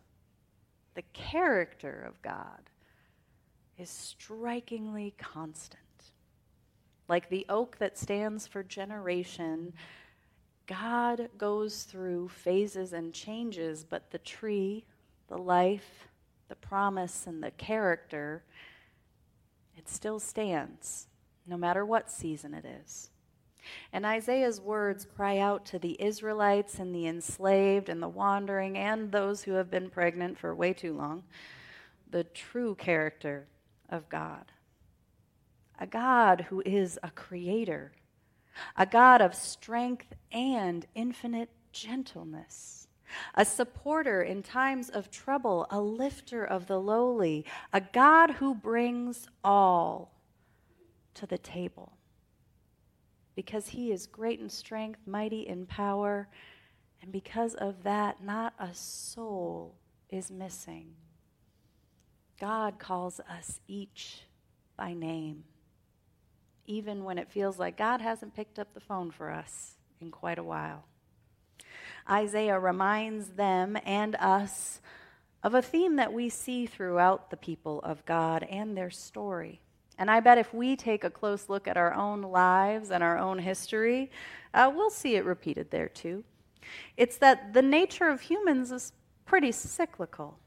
the 0.95 1.01
character 1.13 2.03
of 2.07 2.21
God 2.21 2.69
is 3.77 3.89
strikingly 3.89 5.15
constant. 5.17 5.81
Like 7.09 7.29
the 7.29 7.45
oak 7.49 7.77
that 7.79 7.97
stands 7.97 8.45
for 8.45 8.63
generation, 8.63 9.73
God 10.67 11.29
goes 11.39 11.83
through 11.83 12.29
phases 12.29 12.93
and 12.93 13.11
changes, 13.11 13.83
but 13.83 14.11
the 14.11 14.19
tree, 14.19 14.85
the 15.27 15.37
life, 15.37 16.07
the 16.47 16.55
promise, 16.55 17.25
and 17.25 17.41
the 17.41 17.51
character, 17.51 18.43
it 19.75 19.89
still 19.89 20.19
stands, 20.19 21.07
no 21.47 21.57
matter 21.57 21.83
what 21.83 22.11
season 22.11 22.53
it 22.53 22.65
is. 22.83 23.09
And 23.91 24.05
Isaiah's 24.05 24.61
words 24.61 25.05
cry 25.15 25.39
out 25.39 25.65
to 25.65 25.79
the 25.79 25.99
Israelites 25.99 26.77
and 26.77 26.93
the 26.93 27.07
enslaved 27.07 27.89
and 27.89 28.01
the 28.01 28.07
wandering 28.07 28.77
and 28.77 29.11
those 29.11 29.43
who 29.43 29.53
have 29.53 29.71
been 29.71 29.89
pregnant 29.89 30.37
for 30.37 30.53
way 30.53 30.73
too 30.73 30.95
long 30.95 31.23
the 32.11 32.23
true 32.23 32.73
character 32.73 33.45
of 33.89 34.09
God. 34.09 34.51
A 35.79 35.87
God 35.87 36.47
who 36.49 36.61
is 36.65 36.99
a 37.01 37.09
creator, 37.09 37.93
a 38.77 38.85
God 38.85 39.21
of 39.21 39.33
strength 39.33 40.13
and 40.31 40.85
infinite 40.93 41.49
gentleness, 41.71 42.87
a 43.33 43.45
supporter 43.45 44.21
in 44.21 44.43
times 44.43 44.89
of 44.89 45.09
trouble, 45.09 45.65
a 45.71 45.79
lifter 45.79 46.43
of 46.43 46.67
the 46.67 46.79
lowly, 46.79 47.45
a 47.73 47.81
God 47.81 48.31
who 48.31 48.53
brings 48.53 49.27
all 49.43 50.11
to 51.15 51.25
the 51.25 51.37
table. 51.37 51.93
Because 53.35 53.69
he 53.69 53.91
is 53.91 54.05
great 54.05 54.41
in 54.41 54.49
strength, 54.49 54.99
mighty 55.07 55.47
in 55.47 55.65
power, 55.65 56.27
and 57.01 57.11
because 57.11 57.55
of 57.55 57.83
that, 57.83 58.21
not 58.21 58.53
a 58.59 58.73
soul 58.73 59.75
is 60.09 60.29
missing. 60.29 60.87
God 62.39 62.79
calls 62.79 63.19
us 63.21 63.61
each 63.67 64.23
by 64.77 64.93
name, 64.93 65.43
even 66.69 67.03
when 67.03 67.17
it 67.17 67.31
feels 67.31 67.57
like 67.57 67.75
God 67.77 67.99
hasn't 67.99 68.35
picked 68.35 68.59
up 68.59 68.73
the 68.73 68.79
phone 68.79 69.09
for 69.09 69.31
us 69.31 69.75
in 69.99 70.11
quite 70.11 70.37
a 70.37 70.43
while. 70.43 70.85
Isaiah 72.07 72.59
reminds 72.59 73.29
them 73.29 73.75
and 73.83 74.15
us 74.15 74.79
of 75.43 75.55
a 75.55 75.63
theme 75.63 75.95
that 75.95 76.13
we 76.13 76.29
see 76.29 76.67
throughout 76.67 77.31
the 77.31 77.37
people 77.37 77.79
of 77.81 78.05
God 78.05 78.43
and 78.43 78.77
their 78.77 78.91
story. 78.91 79.61
And 79.97 80.11
I 80.11 80.19
bet 80.19 80.37
if 80.37 80.53
we 80.53 80.75
take 80.75 81.03
a 81.03 81.09
close 81.09 81.49
look 81.49 81.67
at 81.67 81.75
our 81.75 81.93
own 81.93 82.21
lives 82.21 82.91
and 82.91 83.03
our 83.03 83.17
own 83.17 83.39
history, 83.39 84.11
uh, 84.53 84.71
we'll 84.73 84.91
see 84.91 85.15
it 85.15 85.25
repeated 85.25 85.71
there 85.71 85.89
too. 85.89 86.23
It's 86.97 87.17
that 87.17 87.53
the 87.53 87.63
nature 87.63 88.09
of 88.09 88.21
humans 88.21 88.71
is 88.71 88.93
pretty 89.25 89.51
cyclical. 89.51 90.37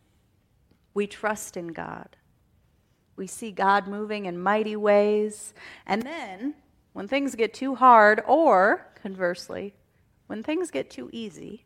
We 0.94 1.08
trust 1.08 1.56
in 1.56 1.68
God. 1.68 2.16
We 3.16 3.26
see 3.26 3.50
God 3.50 3.86
moving 3.86 4.26
in 4.26 4.38
mighty 4.38 4.76
ways. 4.76 5.54
And 5.86 6.02
then, 6.02 6.54
when 6.92 7.08
things 7.08 7.34
get 7.34 7.54
too 7.54 7.74
hard, 7.74 8.22
or 8.26 8.86
conversely, 9.02 9.74
when 10.26 10.42
things 10.42 10.70
get 10.70 10.90
too 10.90 11.10
easy, 11.12 11.64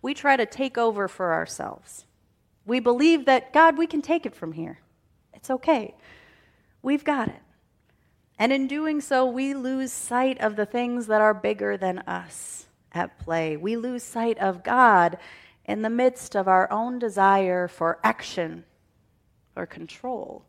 we 0.00 0.14
try 0.14 0.36
to 0.36 0.46
take 0.46 0.76
over 0.76 1.08
for 1.08 1.32
ourselves. 1.32 2.04
We 2.64 2.80
believe 2.80 3.24
that, 3.24 3.52
God, 3.52 3.78
we 3.78 3.86
can 3.86 4.02
take 4.02 4.26
it 4.26 4.34
from 4.34 4.52
here. 4.52 4.80
It's 5.34 5.50
okay. 5.50 5.94
We've 6.82 7.04
got 7.04 7.28
it. 7.28 7.42
And 8.38 8.52
in 8.52 8.66
doing 8.66 9.00
so, 9.00 9.26
we 9.26 9.54
lose 9.54 9.92
sight 9.92 10.40
of 10.40 10.56
the 10.56 10.66
things 10.66 11.06
that 11.06 11.20
are 11.20 11.34
bigger 11.34 11.76
than 11.76 12.00
us 12.00 12.66
at 12.92 13.18
play. 13.18 13.56
We 13.56 13.76
lose 13.76 14.02
sight 14.02 14.38
of 14.38 14.62
God 14.62 15.18
in 15.64 15.82
the 15.82 15.90
midst 15.90 16.34
of 16.34 16.48
our 16.48 16.70
own 16.70 16.98
desire 16.98 17.68
for 17.68 17.98
action 18.02 18.64
or 19.56 19.66
control. 19.66 20.44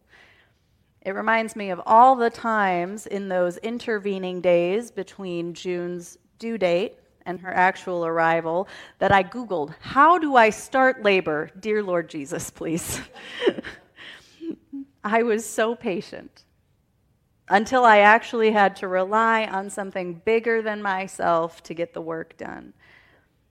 It 1.02 1.12
reminds 1.12 1.56
me 1.56 1.70
of 1.70 1.82
all 1.86 2.16
the 2.16 2.30
times 2.30 3.06
in 3.06 3.28
those 3.28 3.58
intervening 3.58 4.40
days 4.40 4.90
between 4.90 5.54
June's 5.54 6.18
due 6.40 6.58
date 6.58 6.96
and 7.26 7.40
her 7.42 7.54
actual 7.54 8.06
arrival 8.06 8.68
that 9.00 9.12
I 9.12 9.24
Googled, 9.24 9.74
How 9.80 10.18
do 10.18 10.36
I 10.36 10.50
start 10.50 11.04
labor? 11.04 11.50
Dear 11.60 11.84
Lord 11.84 12.10
Jesus, 12.10 12.50
please. 12.50 13.02
I 15.04 15.24
was 15.24 15.46
so 15.46 15.76
patient 15.76 16.44
until 17.50 17.84
I 17.84 18.00
actually 18.00 18.52
had 18.52 18.76
to 18.78 18.88
rely 18.88 19.46
on 19.46 19.70
something 19.70 20.22
bigger 20.26 20.62
than 20.62 20.82
myself 20.82 21.62
to 21.64 21.74
get 21.74 21.94
the 21.94 22.02
work 22.02 22.38
done. 22.38 22.74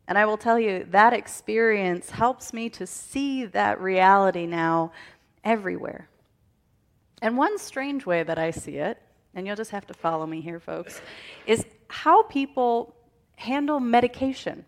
And 0.08 0.18
I 0.18 0.24
will 0.24 0.38
tell 0.38 0.58
you, 0.58 0.86
that 0.90 1.12
experience 1.12 2.10
helps 2.10 2.52
me 2.52 2.68
to 2.70 2.86
see 2.86 3.44
that 3.46 3.80
reality 3.80 4.46
now 4.46 4.92
everywhere. 5.44 6.08
And 7.20 7.36
one 7.36 7.58
strange 7.58 8.04
way 8.04 8.22
that 8.22 8.38
I 8.38 8.50
see 8.50 8.76
it, 8.78 9.00
and 9.34 9.46
you'll 9.46 9.56
just 9.56 9.70
have 9.70 9.86
to 9.86 9.94
follow 9.94 10.26
me 10.26 10.40
here, 10.40 10.60
folks, 10.60 11.00
is 11.46 11.64
how 11.88 12.24
people 12.24 12.94
handle 13.36 13.80
medication. 13.80 14.64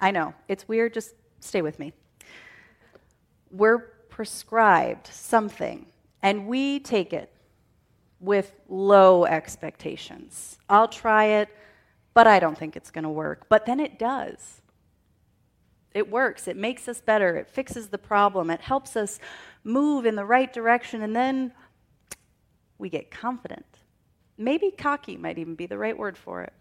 I 0.00 0.10
know, 0.10 0.34
it's 0.48 0.68
weird, 0.68 0.94
just 0.94 1.14
stay 1.40 1.62
with 1.62 1.78
me. 1.78 1.92
We're 3.50 3.78
prescribed 4.10 5.06
something, 5.06 5.86
and 6.22 6.46
we 6.46 6.80
take 6.80 7.12
it 7.12 7.30
with 8.20 8.52
low 8.68 9.24
expectations. 9.24 10.58
I'll 10.68 10.88
try 10.88 11.24
it, 11.24 11.48
but 12.14 12.26
I 12.26 12.38
don't 12.38 12.56
think 12.56 12.76
it's 12.76 12.90
going 12.90 13.04
to 13.04 13.10
work. 13.10 13.46
But 13.48 13.66
then 13.66 13.80
it 13.80 13.98
does. 13.98 14.60
It 15.94 16.10
works. 16.10 16.48
It 16.48 16.56
makes 16.56 16.88
us 16.88 17.00
better. 17.00 17.36
It 17.36 17.48
fixes 17.48 17.88
the 17.88 17.98
problem. 17.98 18.50
It 18.50 18.60
helps 18.60 18.96
us 18.96 19.20
move 19.62 20.04
in 20.04 20.16
the 20.16 20.24
right 20.24 20.52
direction. 20.52 21.00
And 21.02 21.14
then 21.14 21.52
we 22.76 22.90
get 22.90 23.10
confident. 23.10 23.64
Maybe 24.36 24.72
cocky 24.72 25.16
might 25.16 25.38
even 25.38 25.54
be 25.54 25.66
the 25.66 25.78
right 25.78 25.96
word 25.96 26.18
for 26.18 26.42
it. 26.42 26.52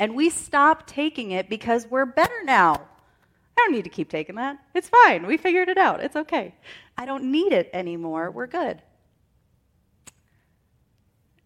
And 0.00 0.16
we 0.16 0.28
stop 0.28 0.86
taking 0.88 1.30
it 1.30 1.48
because 1.48 1.86
we're 1.86 2.04
better 2.04 2.42
now. 2.44 2.74
I 2.74 3.54
don't 3.56 3.72
need 3.72 3.84
to 3.84 3.90
keep 3.90 4.10
taking 4.10 4.34
that. 4.34 4.58
It's 4.74 4.88
fine. 4.88 5.24
We 5.26 5.36
figured 5.36 5.68
it 5.68 5.78
out. 5.78 6.02
It's 6.02 6.16
okay. 6.16 6.56
I 6.98 7.06
don't 7.06 7.30
need 7.30 7.52
it 7.52 7.70
anymore. 7.72 8.32
We're 8.32 8.48
good. 8.48 8.82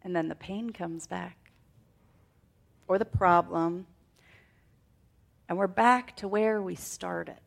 And 0.02 0.16
then 0.16 0.28
the 0.28 0.34
pain 0.34 0.70
comes 0.70 1.06
back, 1.06 1.52
or 2.86 2.98
the 2.98 3.04
problem, 3.04 3.86
and 5.48 5.56
we're 5.56 5.66
back 5.66 6.14
to 6.16 6.28
where 6.28 6.60
we 6.60 6.74
started, 6.74 7.40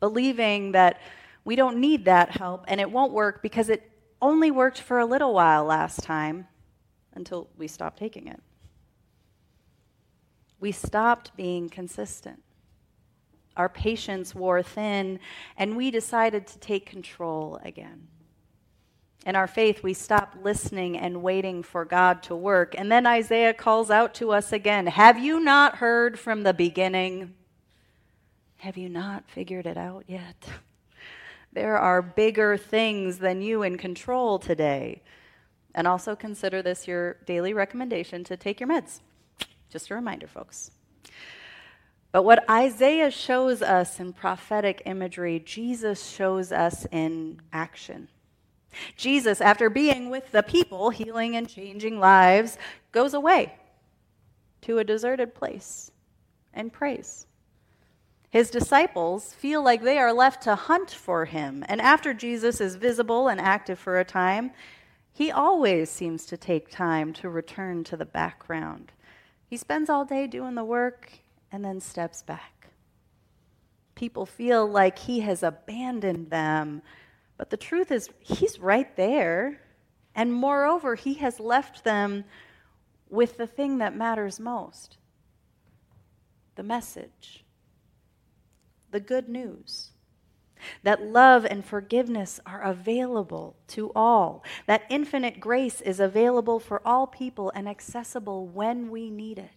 believing 0.00 0.72
that 0.72 1.00
we 1.44 1.56
don't 1.56 1.78
need 1.78 2.04
that 2.06 2.30
help 2.30 2.64
and 2.68 2.80
it 2.80 2.90
won't 2.90 3.12
work 3.12 3.42
because 3.42 3.68
it 3.68 3.90
only 4.20 4.50
worked 4.50 4.80
for 4.80 4.98
a 4.98 5.06
little 5.06 5.32
while 5.32 5.64
last 5.64 6.02
time 6.02 6.48
until 7.14 7.48
we 7.56 7.68
stopped 7.68 7.98
taking 7.98 8.26
it. 8.26 8.40
We 10.60 10.72
stopped 10.72 11.36
being 11.36 11.68
consistent. 11.68 12.42
Our 13.56 13.68
patience 13.68 14.34
wore 14.34 14.62
thin, 14.62 15.18
and 15.56 15.76
we 15.76 15.90
decided 15.90 16.46
to 16.48 16.58
take 16.58 16.86
control 16.86 17.60
again. 17.64 18.08
In 19.26 19.36
our 19.36 19.46
faith, 19.46 19.82
we 19.82 19.94
stop 19.94 20.36
listening 20.42 20.96
and 20.96 21.22
waiting 21.22 21.62
for 21.62 21.84
God 21.84 22.22
to 22.24 22.36
work. 22.36 22.74
And 22.78 22.90
then 22.90 23.06
Isaiah 23.06 23.52
calls 23.52 23.90
out 23.90 24.14
to 24.14 24.32
us 24.32 24.52
again 24.52 24.86
Have 24.86 25.18
you 25.18 25.40
not 25.40 25.76
heard 25.76 26.18
from 26.18 26.42
the 26.42 26.54
beginning? 26.54 27.34
Have 28.58 28.76
you 28.76 28.88
not 28.88 29.28
figured 29.28 29.66
it 29.66 29.76
out 29.76 30.04
yet? 30.06 30.36
There 31.50 31.78
are 31.78 32.02
bigger 32.02 32.58
things 32.58 33.18
than 33.18 33.40
you 33.40 33.62
in 33.62 33.78
control 33.78 34.38
today. 34.38 35.00
And 35.74 35.86
also 35.86 36.14
consider 36.14 36.60
this 36.60 36.86
your 36.86 37.14
daily 37.24 37.54
recommendation 37.54 38.22
to 38.24 38.36
take 38.36 38.60
your 38.60 38.68
meds. 38.68 39.00
Just 39.70 39.90
a 39.90 39.94
reminder, 39.94 40.26
folks. 40.26 40.70
But 42.12 42.24
what 42.24 42.48
Isaiah 42.50 43.10
shows 43.10 43.60
us 43.62 43.98
in 43.98 44.12
prophetic 44.12 44.82
imagery, 44.86 45.40
Jesus 45.40 46.06
shows 46.06 46.52
us 46.52 46.86
in 46.92 47.40
action. 47.52 48.08
Jesus, 48.96 49.40
after 49.40 49.70
being 49.70 50.10
with 50.10 50.30
the 50.32 50.42
people, 50.42 50.90
healing 50.90 51.36
and 51.36 51.48
changing 51.48 51.98
lives, 51.98 52.58
goes 52.92 53.14
away 53.14 53.54
to 54.62 54.78
a 54.78 54.84
deserted 54.84 55.34
place 55.34 55.90
and 56.52 56.72
prays. 56.72 57.26
His 58.30 58.50
disciples 58.50 59.32
feel 59.32 59.62
like 59.62 59.82
they 59.82 59.98
are 59.98 60.12
left 60.12 60.42
to 60.42 60.54
hunt 60.54 60.90
for 60.90 61.24
him, 61.24 61.64
and 61.68 61.80
after 61.80 62.12
Jesus 62.12 62.60
is 62.60 62.76
visible 62.76 63.28
and 63.28 63.40
active 63.40 63.78
for 63.78 63.98
a 63.98 64.04
time, 64.04 64.50
he 65.12 65.32
always 65.32 65.90
seems 65.90 66.26
to 66.26 66.36
take 66.36 66.70
time 66.70 67.12
to 67.14 67.28
return 67.28 67.84
to 67.84 67.96
the 67.96 68.04
background. 68.04 68.92
He 69.46 69.56
spends 69.56 69.88
all 69.88 70.04
day 70.04 70.26
doing 70.26 70.54
the 70.54 70.64
work 70.64 71.10
and 71.50 71.64
then 71.64 71.80
steps 71.80 72.22
back. 72.22 72.68
People 73.94 74.26
feel 74.26 74.66
like 74.66 74.98
he 74.98 75.20
has 75.20 75.42
abandoned 75.42 76.30
them 76.30 76.82
but 77.38 77.50
the 77.50 77.56
truth 77.56 77.90
is, 77.90 78.10
He's 78.20 78.58
right 78.58 78.94
there. 78.96 79.62
And 80.14 80.32
moreover, 80.34 80.96
He 80.96 81.14
has 81.14 81.40
left 81.40 81.84
them 81.84 82.24
with 83.08 83.38
the 83.38 83.46
thing 83.46 83.78
that 83.78 83.96
matters 83.96 84.38
most 84.38 84.98
the 86.56 86.62
message, 86.64 87.44
the 88.90 89.00
good 89.00 89.28
news. 89.28 89.92
That 90.82 91.00
love 91.00 91.44
and 91.44 91.64
forgiveness 91.64 92.40
are 92.44 92.60
available 92.62 93.54
to 93.68 93.92
all. 93.94 94.42
That 94.66 94.82
infinite 94.90 95.38
grace 95.38 95.80
is 95.80 96.00
available 96.00 96.58
for 96.58 96.82
all 96.84 97.06
people 97.06 97.52
and 97.54 97.68
accessible 97.68 98.48
when 98.48 98.90
we 98.90 99.08
need 99.08 99.38
it. 99.38 99.52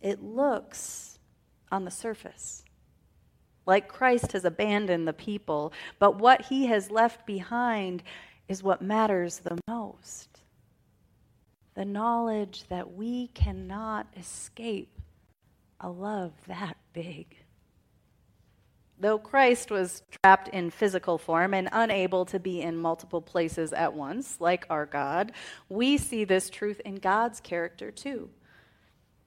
It 0.00 0.22
looks 0.22 1.18
on 1.70 1.84
the 1.84 1.90
surface 1.90 2.64
like 3.66 3.88
Christ 3.88 4.32
has 4.32 4.44
abandoned 4.44 5.06
the 5.06 5.12
people, 5.12 5.72
but 5.98 6.18
what 6.18 6.42
he 6.42 6.66
has 6.66 6.90
left 6.90 7.26
behind 7.26 8.02
is 8.48 8.62
what 8.62 8.80
matters 8.80 9.38
the 9.38 9.58
most 9.68 10.28
the 11.74 11.84
knowledge 11.84 12.64
that 12.68 12.94
we 12.94 13.28
cannot 13.28 14.06
escape 14.16 14.98
a 15.78 15.88
love 15.88 16.32
that 16.48 16.76
big. 16.94 17.36
Though 18.98 19.18
Christ 19.18 19.70
was 19.70 20.02
trapped 20.10 20.48
in 20.48 20.70
physical 20.70 21.18
form 21.18 21.52
and 21.52 21.68
unable 21.70 22.24
to 22.26 22.40
be 22.40 22.62
in 22.62 22.78
multiple 22.78 23.20
places 23.20 23.74
at 23.74 23.92
once, 23.92 24.40
like 24.40 24.64
our 24.70 24.86
God, 24.86 25.32
we 25.68 25.98
see 25.98 26.24
this 26.24 26.48
truth 26.48 26.80
in 26.82 26.94
God's 26.94 27.40
character 27.40 27.90
too. 27.90 28.30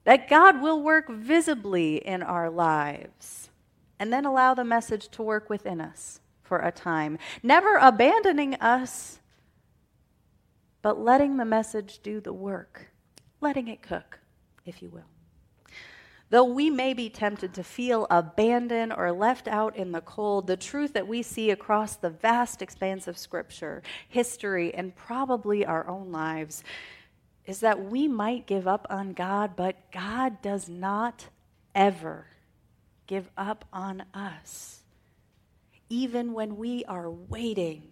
That 0.02 0.28
God 0.28 0.60
will 0.60 0.82
work 0.82 1.08
visibly 1.08 1.98
in 1.98 2.20
our 2.20 2.50
lives 2.50 3.49
and 4.00 4.10
then 4.10 4.24
allow 4.24 4.54
the 4.54 4.64
message 4.64 5.08
to 5.10 5.22
work 5.22 5.50
within 5.50 5.80
us 5.80 6.20
for 6.42 6.58
a 6.58 6.72
time, 6.72 7.18
never 7.42 7.76
abandoning 7.76 8.54
us, 8.54 9.20
but 10.82 10.98
letting 10.98 11.36
the 11.36 11.44
message 11.44 12.00
do 12.02 12.18
the 12.18 12.32
work, 12.32 12.90
letting 13.42 13.68
it 13.68 13.82
cook, 13.82 14.18
if 14.64 14.82
you 14.82 14.88
will. 14.88 15.04
Though 16.30 16.44
we 16.44 16.70
may 16.70 16.94
be 16.94 17.10
tempted 17.10 17.52
to 17.54 17.62
feel 17.62 18.06
abandoned 18.08 18.92
or 18.92 19.12
left 19.12 19.46
out 19.46 19.76
in 19.76 19.92
the 19.92 20.00
cold, 20.00 20.46
the 20.46 20.56
truth 20.56 20.94
that 20.94 21.08
we 21.08 21.22
see 21.22 21.50
across 21.50 21.96
the 21.96 22.10
vast 22.10 22.62
expanse 22.62 23.06
of 23.06 23.18
Scripture, 23.18 23.82
history, 24.08 24.72
and 24.72 24.96
probably 24.96 25.66
our 25.66 25.86
own 25.86 26.10
lives 26.10 26.64
is 27.46 27.60
that 27.60 27.84
we 27.84 28.08
might 28.08 28.46
give 28.46 28.66
up 28.66 28.86
on 28.88 29.12
God, 29.12 29.56
but 29.56 29.90
God 29.90 30.40
does 30.40 30.68
not 30.68 31.26
ever 31.74 32.26
give 33.10 33.28
up 33.36 33.64
on 33.72 34.04
us, 34.14 34.84
even 35.88 36.32
when 36.32 36.56
we 36.56 36.84
are 36.84 37.10
waiting. 37.10 37.82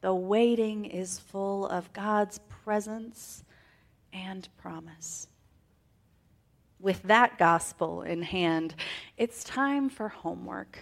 The 0.00 0.12
waiting 0.12 0.84
is 0.84 1.20
full 1.20 1.68
of 1.68 1.92
God's 1.92 2.40
presence 2.64 3.44
and 4.12 4.48
promise. 4.56 5.28
With 6.80 7.02
that 7.04 7.38
gospel 7.38 8.02
in 8.02 8.22
hand, 8.22 8.74
it's 9.16 9.44
time 9.44 9.88
for 9.88 10.08
homework. 10.08 10.80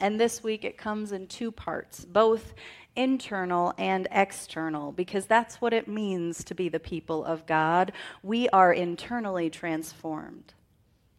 And 0.00 0.18
this 0.18 0.42
week 0.42 0.64
it 0.64 0.76
comes 0.76 1.12
in 1.12 1.28
two 1.28 1.52
parts, 1.52 2.04
both 2.04 2.54
internal 2.96 3.72
and 3.78 4.08
external, 4.10 4.90
because 4.90 5.26
that's 5.26 5.60
what 5.60 5.72
it 5.72 5.86
means 5.86 6.42
to 6.42 6.56
be 6.56 6.68
the 6.68 6.80
people 6.80 7.24
of 7.24 7.46
God. 7.46 7.92
We 8.24 8.48
are 8.48 8.72
internally 8.72 9.48
transformed 9.48 10.54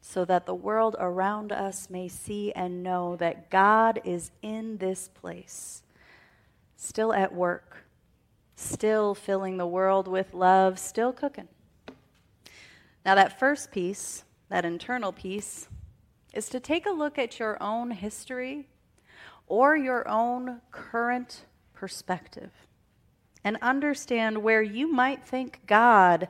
so 0.10 0.26
that 0.26 0.48
the 0.48 0.56
world 0.56 0.95
around 0.98 1.52
us 1.52 1.88
may 1.88 2.08
see 2.08 2.52
and 2.54 2.82
know 2.82 3.15
that 3.17 3.52
God 3.52 4.02
is 4.04 4.32
in 4.41 4.78
this 4.78 5.08
place, 5.08 5.84
still 6.76 7.13
at 7.13 7.32
work, 7.32 7.86
still 8.56 9.13
filling 9.13 9.58
the 9.58 9.67
world 9.67 10.08
with 10.08 10.34
love, 10.34 10.80
still 10.80 11.13
cooking. 11.13 11.48
Now, 13.06 13.13
that 13.13 13.38
first 13.38 13.72
piece, 13.72 14.24
that 14.50 14.65
internal 14.65 15.12
piece, 15.12 15.67
is 16.34 16.50
to 16.50 16.60
take 16.60 16.88
a 16.88 16.91
look 16.91 17.19
at 17.19 17.38
your 17.38 17.62
own 17.62 17.91
history 17.91 18.67
or 19.45 19.78
your 19.78 20.08
own 20.08 20.62
current 20.72 21.45
perspective 21.76 22.50
and 23.43 23.58
understand 23.62 24.39
where 24.39 24.63
you 24.63 24.91
might 24.91 25.24
think 25.24 25.60
God 25.67 26.28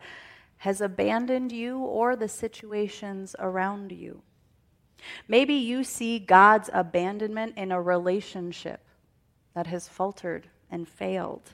has 0.60 0.82
abandoned 0.82 1.52
you 1.52 1.80
or 1.80 2.16
the 2.16 2.28
situations 2.28 3.36
around 3.40 3.92
you. 3.92 4.22
Maybe 5.28 5.54
you 5.54 5.84
see 5.84 6.20
God's 6.20 6.70
abandonment 6.74 7.58
in 7.58 7.72
a 7.72 7.82
relationship 7.82 8.82
that 9.54 9.68
has 9.68 9.88
faltered 9.88 10.48
and 10.70 10.88
failed. 10.88 11.52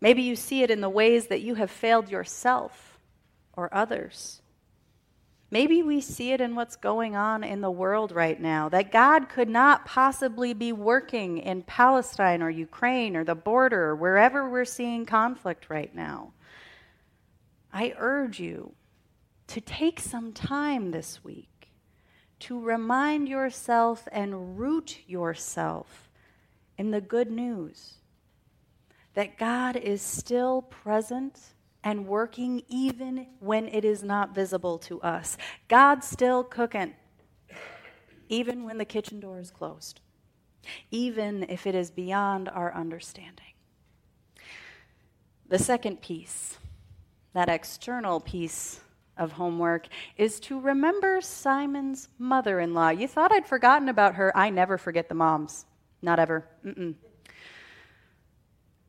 Maybe 0.00 0.22
you 0.22 0.36
see 0.36 0.62
it 0.62 0.70
in 0.70 0.80
the 0.80 0.88
ways 0.88 1.26
that 1.26 1.40
you 1.40 1.54
have 1.56 1.70
failed 1.70 2.10
yourself 2.10 2.98
or 3.54 3.72
others. 3.74 4.40
Maybe 5.50 5.82
we 5.82 6.00
see 6.00 6.32
it 6.32 6.40
in 6.40 6.54
what's 6.54 6.76
going 6.76 7.16
on 7.16 7.44
in 7.44 7.60
the 7.60 7.70
world 7.70 8.12
right 8.12 8.40
now 8.40 8.68
that 8.70 8.92
God 8.92 9.28
could 9.28 9.48
not 9.48 9.84
possibly 9.84 10.52
be 10.52 10.72
working 10.72 11.38
in 11.38 11.62
Palestine 11.62 12.42
or 12.42 12.50
Ukraine 12.50 13.16
or 13.16 13.24
the 13.24 13.34
border 13.34 13.90
or 13.90 13.96
wherever 13.96 14.48
we're 14.48 14.64
seeing 14.64 15.06
conflict 15.06 15.70
right 15.70 15.94
now. 15.94 16.32
I 17.74 17.92
urge 17.98 18.38
you 18.38 18.74
to 19.48 19.60
take 19.60 19.98
some 19.98 20.32
time 20.32 20.92
this 20.92 21.24
week 21.24 21.72
to 22.38 22.60
remind 22.60 23.28
yourself 23.28 24.06
and 24.12 24.56
root 24.56 25.00
yourself 25.08 26.08
in 26.78 26.92
the 26.92 27.00
good 27.00 27.32
news 27.32 27.94
that 29.14 29.38
God 29.38 29.74
is 29.74 30.00
still 30.00 30.62
present 30.62 31.40
and 31.82 32.06
working 32.06 32.62
even 32.68 33.26
when 33.40 33.66
it 33.66 33.84
is 33.84 34.04
not 34.04 34.36
visible 34.36 34.78
to 34.78 35.00
us. 35.02 35.36
God's 35.66 36.06
still 36.06 36.44
cooking, 36.44 36.94
even 38.28 38.62
when 38.62 38.78
the 38.78 38.84
kitchen 38.84 39.18
door 39.18 39.40
is 39.40 39.50
closed, 39.50 40.00
even 40.92 41.44
if 41.48 41.66
it 41.66 41.74
is 41.74 41.90
beyond 41.90 42.48
our 42.48 42.72
understanding. 42.72 43.52
The 45.48 45.58
second 45.58 46.00
piece, 46.00 46.58
that 47.34 47.48
external 47.48 48.20
piece 48.20 48.80
of 49.16 49.32
homework 49.32 49.86
is 50.16 50.40
to 50.40 50.58
remember 50.58 51.20
Simon's 51.20 52.08
mother 52.18 52.58
in 52.60 52.74
law. 52.74 52.88
You 52.88 53.06
thought 53.06 53.32
I'd 53.32 53.46
forgotten 53.46 53.88
about 53.88 54.14
her. 54.14 54.36
I 54.36 54.50
never 54.50 54.78
forget 54.78 55.08
the 55.08 55.14
moms. 55.14 55.66
Not 56.02 56.18
ever. 56.18 56.46
Mm-mm. 56.64 56.94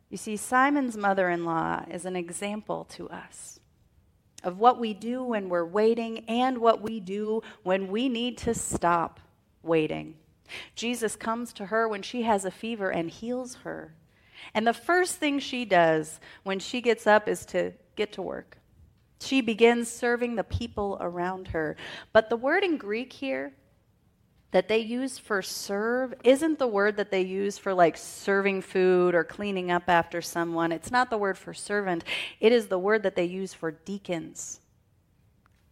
You 0.09 0.17
see, 0.17 0.37
Simon's 0.37 0.95
mother 0.95 1.29
in 1.29 1.45
law 1.45 1.83
is 1.89 2.05
an 2.05 2.15
example 2.15 2.85
to 2.91 3.09
us 3.09 3.59
of 4.43 4.59
what 4.59 4.79
we 4.79 4.93
do 4.93 5.23
when 5.23 5.49
we're 5.49 5.65
waiting 5.65 6.23
and 6.27 6.59
what 6.59 6.81
we 6.81 6.99
do 6.99 7.41
when 7.63 7.87
we 7.87 8.07
need 8.07 8.37
to 8.37 8.53
stop 8.53 9.19
waiting. 9.63 10.15
Jesus 10.75 11.15
comes 11.15 11.51
to 11.53 11.65
her 11.65 11.87
when 11.87 12.03
she 12.03 12.21
has 12.21 12.45
a 12.45 12.51
fever 12.51 12.91
and 12.91 13.09
heals 13.09 13.55
her. 13.63 13.95
And 14.53 14.67
the 14.67 14.73
first 14.73 15.15
thing 15.15 15.39
she 15.39 15.65
does 15.65 16.19
when 16.43 16.59
she 16.59 16.81
gets 16.81 17.07
up 17.07 17.27
is 17.27 17.45
to 17.47 17.73
get 17.95 18.13
to 18.13 18.21
work. 18.21 18.57
She 19.21 19.41
begins 19.41 19.89
serving 19.89 20.35
the 20.35 20.43
people 20.43 20.97
around 20.99 21.49
her. 21.49 21.77
But 22.13 22.29
the 22.29 22.37
word 22.37 22.63
in 22.63 22.77
Greek 22.77 23.13
here 23.13 23.53
that 24.51 24.67
they 24.67 24.77
use 24.77 25.17
for 25.17 25.41
serve 25.41 26.13
isn't 26.23 26.59
the 26.59 26.67
word 26.67 26.95
that 26.97 27.11
they 27.11 27.21
use 27.21 27.57
for 27.57 27.73
like 27.73 27.97
serving 27.97 28.61
food 28.61 29.13
or 29.13 29.23
cleaning 29.23 29.69
up 29.71 29.83
after 29.87 30.21
someone. 30.21 30.71
It's 30.71 30.91
not 30.91 31.09
the 31.09 31.17
word 31.17 31.37
for 31.37 31.53
servant. 31.53 32.03
It 32.39 32.51
is 32.51 32.67
the 32.67 32.79
word 32.79 33.03
that 33.03 33.15
they 33.15 33.25
use 33.25 33.53
for 33.53 33.71
deacons, 33.71 34.61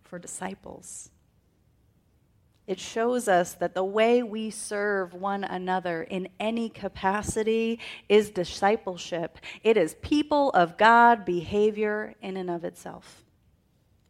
for 0.02 0.20
disciples. 0.20 1.12
It 2.66 2.80
shows 2.80 3.28
us 3.28 3.54
that 3.56 3.76
the 3.76 3.84
way 3.84 4.24
we 4.24 4.50
serve 4.50 5.14
one 5.14 5.44
another 5.44 6.04
in 6.04 6.30
any 6.40 6.70
capacity 6.70 7.80
is 8.08 8.30
discipleship. 8.30 9.38
It 9.64 9.76
is 9.76 9.96
people 10.02 10.50
of 10.52 10.78
God 10.78 11.26
behavior 11.26 12.16
in 12.22 12.38
and 12.38 12.50
of 12.50 12.64
itself 12.64 13.24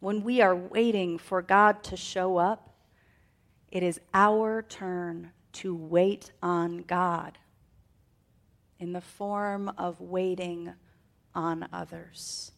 when 0.04 0.22
we 0.22 0.42
are 0.42 0.54
waiting 0.54 1.18
for 1.18 1.42
God 1.42 1.82
to 1.82 1.96
show 1.96 2.36
up, 2.36 2.76
it 3.72 3.84
is 3.84 4.02
our 4.13 4.62
turn 4.62 5.32
to 5.54 5.74
wait 5.74 6.34
on 6.42 6.80
God 6.80 7.38
in 8.80 8.92
the 8.92 9.00
form 9.00 9.72
of 9.78 10.02
waiting 10.02 10.74
on 11.34 11.70
others. 11.72 12.52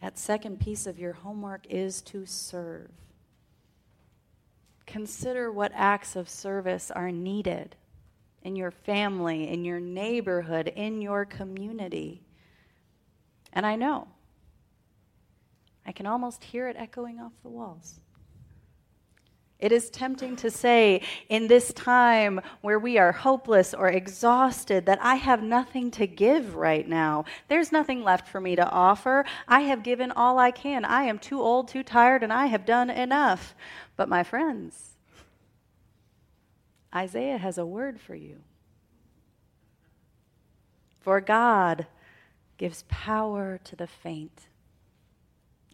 That 0.00 0.16
second 0.16 0.60
piece 0.60 0.86
of 0.86 0.96
your 0.96 1.12
homework 1.12 1.66
is 1.68 2.00
to 2.02 2.24
serve. 2.24 2.92
Consider 4.86 5.50
what 5.50 5.72
acts 5.74 6.16
of 6.16 6.28
service 6.28 6.90
are 6.90 7.10
needed 7.10 7.76
in 8.42 8.56
your 8.56 8.70
family, 8.70 9.48
in 9.48 9.64
your 9.64 9.80
neighborhood, 9.80 10.68
in 10.68 11.00
your 11.00 11.24
community. 11.24 12.22
And 13.52 13.64
I 13.64 13.76
know 13.76 14.08
I 15.86 15.92
can 15.92 16.06
almost 16.06 16.44
hear 16.44 16.68
it 16.68 16.76
echoing 16.76 17.20
off 17.20 17.32
the 17.42 17.48
walls. 17.48 18.00
It 19.62 19.70
is 19.70 19.90
tempting 19.90 20.34
to 20.38 20.50
say 20.50 21.02
in 21.28 21.46
this 21.46 21.72
time 21.72 22.40
where 22.62 22.80
we 22.80 22.98
are 22.98 23.12
hopeless 23.12 23.72
or 23.72 23.88
exhausted 23.88 24.86
that 24.86 24.98
I 25.00 25.14
have 25.14 25.40
nothing 25.40 25.92
to 25.92 26.06
give 26.08 26.56
right 26.56 26.86
now. 26.86 27.26
There's 27.46 27.70
nothing 27.70 28.02
left 28.02 28.26
for 28.26 28.40
me 28.40 28.56
to 28.56 28.68
offer. 28.68 29.24
I 29.46 29.60
have 29.60 29.84
given 29.84 30.10
all 30.10 30.36
I 30.40 30.50
can. 30.50 30.84
I 30.84 31.04
am 31.04 31.20
too 31.20 31.40
old, 31.40 31.68
too 31.68 31.84
tired, 31.84 32.24
and 32.24 32.32
I 32.32 32.46
have 32.46 32.66
done 32.66 32.90
enough. 32.90 33.54
But 33.94 34.08
my 34.08 34.24
friends, 34.24 34.96
Isaiah 36.92 37.38
has 37.38 37.56
a 37.56 37.64
word 37.64 38.00
for 38.00 38.16
you. 38.16 38.38
For 40.98 41.20
God 41.20 41.86
gives 42.58 42.84
power 42.88 43.60
to 43.62 43.76
the 43.76 43.86
faint 43.86 44.48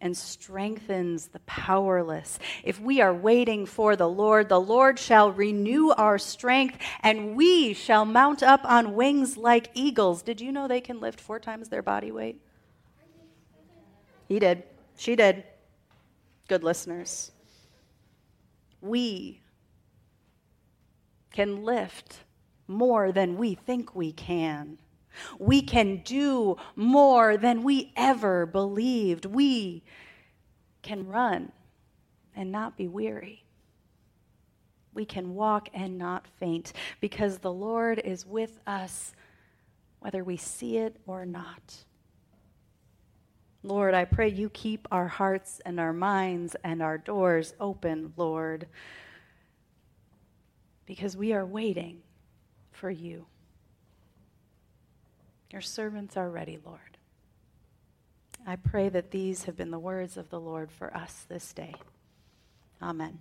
and 0.01 0.15
strengthens 0.15 1.27
the 1.27 1.39
powerless. 1.39 2.39
If 2.63 2.79
we 2.79 3.01
are 3.01 3.13
waiting 3.13 3.65
for 3.65 3.95
the 3.95 4.09
Lord, 4.09 4.49
the 4.49 4.59
Lord 4.59 4.99
shall 4.99 5.31
renew 5.31 5.91
our 5.91 6.17
strength, 6.17 6.77
and 7.01 7.35
we 7.35 7.73
shall 7.73 8.05
mount 8.05 8.43
up 8.43 8.61
on 8.63 8.95
wings 8.95 9.37
like 9.37 9.69
eagles. 9.73 10.21
Did 10.21 10.41
you 10.41 10.51
know 10.51 10.67
they 10.67 10.81
can 10.81 10.99
lift 10.99 11.19
four 11.19 11.39
times 11.39 11.69
their 11.69 11.81
body 11.81 12.11
weight? 12.11 12.41
He 14.27 14.39
did. 14.39 14.63
She 14.97 15.15
did. 15.15 15.43
Good 16.47 16.63
listeners. 16.63 17.31
We 18.81 19.41
can 21.31 21.63
lift 21.63 22.19
more 22.67 23.11
than 23.11 23.37
we 23.37 23.55
think 23.55 23.95
we 23.95 24.11
can. 24.11 24.77
We 25.37 25.61
can 25.61 25.97
do 26.03 26.57
more 26.75 27.37
than 27.37 27.63
we 27.63 27.91
ever 27.95 28.45
believed. 28.45 29.25
We 29.25 29.83
can 30.81 31.07
run 31.07 31.51
and 32.35 32.51
not 32.51 32.77
be 32.77 32.87
weary. 32.87 33.43
We 34.93 35.05
can 35.05 35.35
walk 35.35 35.69
and 35.73 35.97
not 35.97 36.27
faint 36.39 36.73
because 36.99 37.37
the 37.37 37.53
Lord 37.53 37.99
is 37.99 38.25
with 38.25 38.59
us 38.65 39.13
whether 39.99 40.23
we 40.23 40.37
see 40.37 40.77
it 40.77 40.95
or 41.05 41.25
not. 41.25 41.85
Lord, 43.61 43.93
I 43.93 44.05
pray 44.05 44.29
you 44.29 44.49
keep 44.49 44.87
our 44.89 45.07
hearts 45.07 45.61
and 45.65 45.79
our 45.79 45.91
minds 45.91 46.55
and 46.63 46.81
our 46.81 46.97
doors 46.97 47.53
open, 47.59 48.13
Lord, 48.15 48.67
because 50.85 51.17
we 51.17 51.33
are 51.33 51.45
waiting 51.45 52.01
for 52.71 52.89
you. 52.89 53.25
Your 55.51 55.61
servants 55.61 56.15
are 56.15 56.29
ready, 56.29 56.59
Lord. 56.63 56.97
I 58.45 58.55
pray 58.55 58.89
that 58.89 59.11
these 59.11 59.43
have 59.45 59.57
been 59.57 59.71
the 59.71 59.79
words 59.79 60.17
of 60.17 60.29
the 60.29 60.39
Lord 60.39 60.71
for 60.71 60.95
us 60.95 61.25
this 61.27 61.53
day. 61.53 61.75
Amen. 62.81 63.19